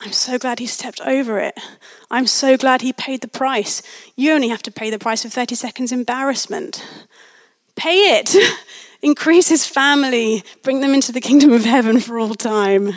I'm 0.00 0.12
so 0.12 0.38
glad 0.38 0.58
he 0.60 0.66
stepped 0.66 1.00
over 1.00 1.38
it. 1.38 1.58
I'm 2.10 2.26
so 2.26 2.56
glad 2.56 2.82
he 2.82 2.92
paid 2.92 3.20
the 3.20 3.28
price. 3.28 3.82
You 4.16 4.32
only 4.32 4.48
have 4.48 4.62
to 4.62 4.70
pay 4.70 4.90
the 4.90 4.98
price 4.98 5.24
of 5.24 5.32
30 5.32 5.54
seconds 5.56 5.92
embarrassment. 5.92 6.84
Pay 7.74 8.18
it. 8.18 8.34
increase 9.02 9.48
his 9.48 9.66
family, 9.66 10.42
bring 10.62 10.80
them 10.80 10.94
into 10.94 11.12
the 11.12 11.20
kingdom 11.20 11.52
of 11.52 11.64
heaven 11.64 12.00
for 12.00 12.18
all 12.18 12.34
time. 12.34 12.94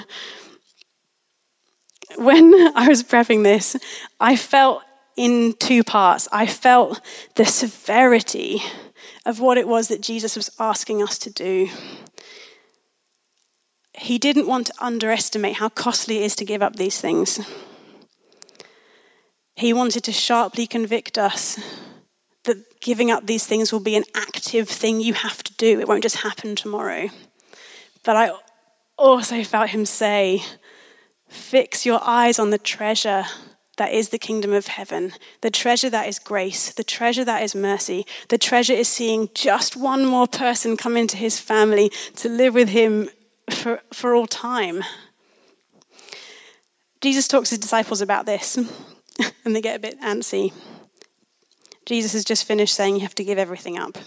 When 2.18 2.54
I 2.76 2.88
was 2.88 3.04
prepping 3.04 3.44
this, 3.44 3.76
I 4.20 4.36
felt 4.36 4.84
in 5.16 5.54
two 5.60 5.84
parts. 5.84 6.28
I 6.32 6.46
felt 6.48 7.02
the 7.36 7.46
severity 7.46 8.62
of 9.26 9.40
what 9.40 9.58
it 9.58 9.68
was 9.68 9.88
that 9.90 10.02
Jesus 10.02 10.36
was 10.36 10.50
asking 10.60 11.04
us 11.04 11.18
to 11.20 11.30
do. 11.30 11.70
He 14.02 14.18
didn't 14.18 14.48
want 14.48 14.66
to 14.66 14.74
underestimate 14.80 15.58
how 15.58 15.70
costly 15.70 16.18
it 16.18 16.24
is 16.24 16.36
to 16.38 16.46
give 16.46 16.64
up 16.64 16.76
these 16.76 17.00
things. 17.00 17.40
He 19.56 19.74
wanted 19.74 20.04
to 20.06 20.12
sharply 20.12 20.66
convict 20.66 21.20
us 21.20 21.60
that 22.46 22.82
giving 22.82 23.12
up 23.12 23.28
these 23.28 23.46
things 23.46 23.72
will 23.72 23.80
be 23.80 23.96
an 23.96 24.06
active 24.16 24.68
thing 24.68 25.02
you 25.02 25.14
have 25.14 25.44
to 25.44 25.54
do. 25.54 25.80
It 25.80 25.88
won't 25.88 26.02
just 26.02 26.24
happen 26.24 26.56
tomorrow. 26.56 27.10
But 28.04 28.16
I 28.16 28.32
also 28.98 29.44
felt 29.44 29.70
him 29.70 29.86
say, 29.86 30.42
Fix 31.30 31.86
your 31.86 32.00
eyes 32.02 32.40
on 32.40 32.50
the 32.50 32.58
treasure 32.58 33.26
that 33.78 33.94
is 33.94 34.10
the 34.10 34.18
kingdom 34.18 34.52
of 34.52 34.66
heaven, 34.66 35.14
the 35.42 35.52
treasure 35.52 35.92
that 35.92 36.08
is 36.08 36.18
grace, 36.18 36.74
the 36.74 36.84
treasure 36.84 37.24
that 37.26 37.44
is 37.44 37.54
mercy. 37.54 38.08
The 38.30 38.40
treasure 38.40 38.74
is 38.74 38.88
seeing 38.88 39.30
just 39.36 39.78
one 39.78 40.08
more 40.08 40.28
person 40.28 40.76
come 40.76 40.98
into 40.98 41.18
his 41.18 41.40
family 41.40 41.92
to 42.16 42.28
live 42.28 42.56
with 42.56 42.70
him 42.70 43.12
for, 43.54 43.82
for 43.94 44.16
all 44.16 44.28
time. 44.28 44.84
Jesus 47.02 47.28
talks 47.28 47.50
to 47.50 47.54
his 47.54 47.60
disciples 47.60 48.02
about 48.02 48.26
this, 48.26 48.58
and 49.46 49.56
they 49.56 49.62
get 49.62 49.76
a 49.76 49.80
bit 49.80 50.00
antsy. 50.02 50.54
Jesus 51.86 52.14
has 52.14 52.24
just 52.24 52.46
finished 52.46 52.76
saying 52.76 52.96
you 52.96 53.02
have 53.02 53.16
to 53.16 53.24
give 53.24 53.38
everything 53.38 53.78
up. 53.78 53.98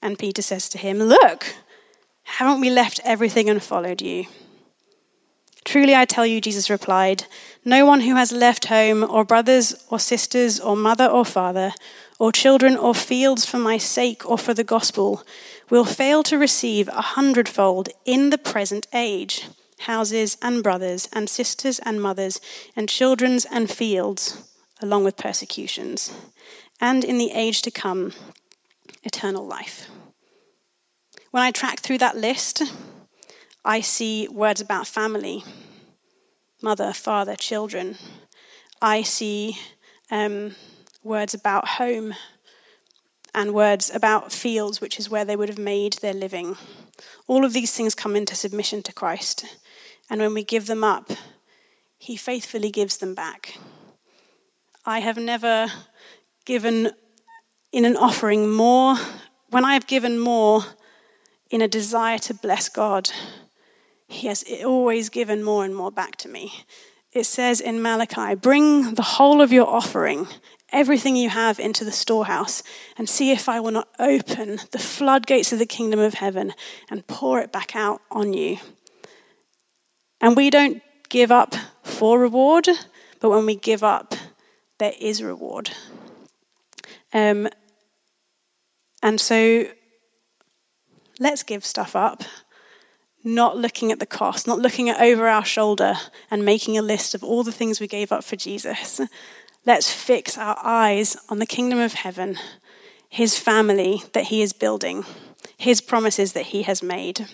And 0.00 0.18
Peter 0.18 0.42
says 0.42 0.68
to 0.70 0.78
him, 0.78 0.98
Look, 0.98 1.54
haven't 2.24 2.60
we 2.60 2.70
left 2.70 3.00
everything 3.04 3.48
and 3.50 3.62
followed 3.62 4.00
you? 4.00 4.26
Truly 5.64 5.94
I 5.94 6.04
tell 6.04 6.26
you, 6.26 6.40
Jesus 6.40 6.68
replied, 6.68 7.24
no 7.64 7.86
one 7.86 8.02
who 8.02 8.14
has 8.14 8.30
left 8.30 8.66
home, 8.66 9.02
or 9.02 9.24
brothers, 9.24 9.74
or 9.88 9.98
sisters, 9.98 10.60
or 10.60 10.76
mother, 10.76 11.06
or 11.06 11.24
father, 11.24 11.72
or 12.18 12.30
children, 12.30 12.76
or 12.76 12.94
fields 12.94 13.46
for 13.46 13.56
my 13.56 13.78
sake 13.78 14.28
or 14.28 14.36
for 14.36 14.52
the 14.52 14.64
gospel 14.64 15.24
will 15.70 15.84
fail 15.84 16.22
to 16.22 16.38
receive 16.38 16.88
a 16.88 17.00
hundredfold 17.00 17.88
in 18.04 18.30
the 18.30 18.38
present 18.38 18.86
age 18.92 19.48
houses 19.80 20.38
and 20.40 20.62
brothers, 20.62 21.08
and 21.12 21.28
sisters 21.28 21.78
and 21.80 22.00
mothers, 22.00 22.40
and 22.74 22.88
children's 22.88 23.44
and 23.44 23.70
fields, 23.70 24.50
along 24.80 25.04
with 25.04 25.16
persecutions 25.16 26.10
and 26.80 27.04
in 27.04 27.18
the 27.18 27.32
age 27.32 27.62
to 27.62 27.70
come, 27.70 28.12
eternal 29.02 29.46
life. 29.46 29.88
When 31.30 31.42
I 31.42 31.50
track 31.50 31.80
through 31.80 31.98
that 31.98 32.16
list, 32.16 32.62
I 33.64 33.80
see 33.80 34.28
words 34.28 34.60
about 34.60 34.86
family 34.86 35.44
mother, 36.62 36.92
father, 36.92 37.36
children. 37.36 37.96
I 38.80 39.02
see 39.02 39.58
um, 40.10 40.54
words 41.02 41.34
about 41.34 41.68
home 41.68 42.14
and 43.34 43.52
words 43.52 43.90
about 43.92 44.32
fields, 44.32 44.80
which 44.80 44.98
is 44.98 45.10
where 45.10 45.24
they 45.24 45.36
would 45.36 45.48
have 45.48 45.58
made 45.58 45.94
their 45.94 46.14
living. 46.14 46.56
All 47.26 47.44
of 47.44 47.52
these 47.52 47.72
things 47.72 47.94
come 47.94 48.14
into 48.14 48.36
submission 48.36 48.82
to 48.84 48.92
Christ. 48.92 49.44
And 50.08 50.20
when 50.20 50.34
we 50.34 50.44
give 50.44 50.66
them 50.66 50.84
up, 50.84 51.10
He 51.98 52.16
faithfully 52.16 52.70
gives 52.70 52.98
them 52.98 53.14
back. 53.14 53.58
I 54.86 55.00
have 55.00 55.16
never 55.16 55.68
given 56.44 56.92
in 57.72 57.84
an 57.84 57.96
offering 57.96 58.52
more, 58.52 58.96
when 59.50 59.64
I 59.64 59.74
have 59.74 59.86
given 59.86 60.18
more 60.18 60.64
in 61.50 61.60
a 61.60 61.68
desire 61.68 62.18
to 62.18 62.34
bless 62.34 62.68
God, 62.68 63.10
He 64.06 64.28
has 64.28 64.44
always 64.64 65.08
given 65.08 65.42
more 65.42 65.64
and 65.64 65.74
more 65.74 65.90
back 65.90 66.16
to 66.16 66.28
me. 66.28 66.52
It 67.12 67.24
says 67.24 67.60
in 67.60 67.82
Malachi, 67.82 68.34
bring 68.34 68.94
the 68.94 69.02
whole 69.02 69.40
of 69.40 69.52
your 69.52 69.66
offering, 69.66 70.28
everything 70.72 71.16
you 71.16 71.28
have, 71.28 71.58
into 71.58 71.84
the 71.84 71.92
storehouse, 71.92 72.62
and 72.98 73.08
see 73.08 73.30
if 73.30 73.48
I 73.48 73.60
will 73.60 73.70
not 73.70 73.88
open 73.98 74.60
the 74.70 74.78
floodgates 74.78 75.52
of 75.52 75.58
the 75.58 75.66
kingdom 75.66 76.00
of 76.00 76.14
heaven 76.14 76.52
and 76.90 77.06
pour 77.06 77.40
it 77.40 77.52
back 77.52 77.76
out 77.76 78.00
on 78.10 78.32
you. 78.32 78.58
And 80.20 80.36
we 80.36 80.50
don't 80.50 80.82
give 81.08 81.30
up 81.30 81.54
for 81.82 82.18
reward, 82.18 82.68
but 83.20 83.30
when 83.30 83.46
we 83.46 83.56
give 83.56 83.84
up, 83.84 84.14
there 84.78 84.94
is 84.98 85.22
reward. 85.22 85.70
Um, 87.12 87.48
And 89.04 89.20
so 89.20 89.66
let's 91.20 91.42
give 91.42 91.62
stuff 91.62 91.94
up, 91.94 92.24
not 93.22 93.54
looking 93.54 93.92
at 93.92 93.98
the 93.98 94.06
cost, 94.06 94.46
not 94.46 94.58
looking 94.58 94.88
at 94.88 94.98
over 94.98 95.28
our 95.28 95.44
shoulder 95.44 95.94
and 96.30 96.42
making 96.42 96.78
a 96.78 96.82
list 96.82 97.14
of 97.14 97.22
all 97.22 97.44
the 97.44 97.52
things 97.52 97.80
we 97.80 97.86
gave 97.86 98.10
up 98.12 98.24
for 98.24 98.36
Jesus. 98.36 99.02
Let's 99.66 99.90
fix 99.90 100.36
our 100.36 100.58
eyes 100.62 101.16
on 101.30 101.38
the 101.38 101.46
kingdom 101.46 101.78
of 101.78 101.94
heaven, 101.94 102.36
his 103.08 103.38
family 103.38 104.02
that 104.12 104.24
he 104.24 104.42
is 104.42 104.52
building, 104.52 105.04
his 105.56 105.80
promises 105.80 106.34
that 106.34 106.46
he 106.46 106.62
has 106.62 106.82
made. 106.82 107.26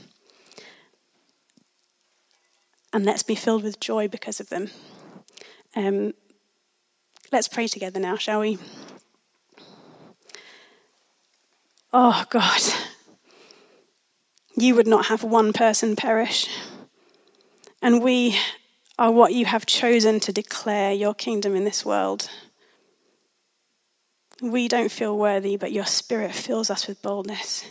And 2.92 3.04
let's 3.04 3.24
be 3.24 3.34
filled 3.34 3.64
with 3.64 3.80
joy 3.80 4.06
because 4.06 4.38
of 4.38 4.48
them. 4.48 4.70
Um, 5.74 6.14
let's 7.32 7.48
pray 7.48 7.66
together 7.66 7.98
now, 7.98 8.16
shall 8.16 8.40
we? 8.40 8.58
Oh, 11.92 12.24
God, 12.30 12.60
you 14.56 14.76
would 14.76 14.86
not 14.86 15.06
have 15.06 15.24
one 15.24 15.52
person 15.52 15.96
perish. 15.96 16.48
And 17.82 18.02
we 18.02 18.38
are 19.00 19.10
what 19.10 19.32
you 19.32 19.46
have 19.46 19.64
chosen 19.64 20.20
to 20.20 20.30
declare 20.30 20.92
your 20.92 21.14
kingdom 21.14 21.56
in 21.56 21.64
this 21.64 21.86
world. 21.86 22.28
We 24.42 24.68
don't 24.68 24.92
feel 24.92 25.16
worthy, 25.16 25.56
but 25.56 25.72
your 25.72 25.86
spirit 25.86 26.34
fills 26.34 26.68
us 26.68 26.86
with 26.86 27.00
boldness. 27.00 27.64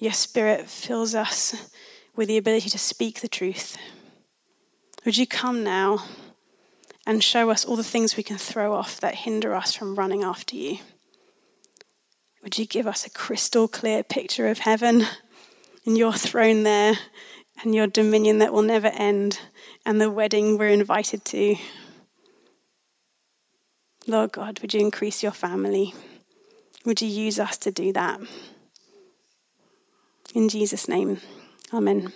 Your 0.00 0.12
spirit 0.12 0.68
fills 0.68 1.14
us 1.14 1.70
with 2.16 2.26
the 2.26 2.36
ability 2.36 2.70
to 2.70 2.78
speak 2.78 3.20
the 3.20 3.28
truth. 3.28 3.78
Would 5.04 5.16
you 5.16 5.28
come 5.28 5.62
now 5.62 6.04
and 7.06 7.22
show 7.22 7.50
us 7.50 7.64
all 7.64 7.76
the 7.76 7.84
things 7.84 8.16
we 8.16 8.24
can 8.24 8.36
throw 8.36 8.74
off 8.74 9.00
that 9.00 9.14
hinder 9.14 9.54
us 9.54 9.76
from 9.76 9.94
running 9.94 10.24
after 10.24 10.56
you? 10.56 10.78
Would 12.42 12.58
you 12.58 12.66
give 12.66 12.88
us 12.88 13.06
a 13.06 13.10
crystal 13.10 13.68
clear 13.68 14.02
picture 14.02 14.48
of 14.48 14.58
heaven 14.58 15.06
and 15.86 15.96
your 15.96 16.14
throne 16.14 16.64
there 16.64 16.94
and 17.62 17.76
your 17.76 17.86
dominion 17.86 18.38
that 18.38 18.52
will 18.52 18.62
never 18.62 18.88
end 18.88 19.38
and 19.88 20.02
the 20.02 20.10
wedding 20.10 20.58
we're 20.58 20.68
invited 20.68 21.24
to? 21.24 21.56
Lord 24.06 24.32
God, 24.32 24.60
would 24.60 24.74
you 24.74 24.80
increase 24.80 25.22
your 25.22 25.32
family? 25.32 25.94
Would 26.84 27.00
you 27.00 27.08
use 27.08 27.40
us 27.40 27.56
to 27.56 27.70
do 27.70 27.94
that? 27.94 28.20
In 30.34 30.50
Jesus' 30.50 30.88
name, 30.88 31.22
amen. 31.72 32.12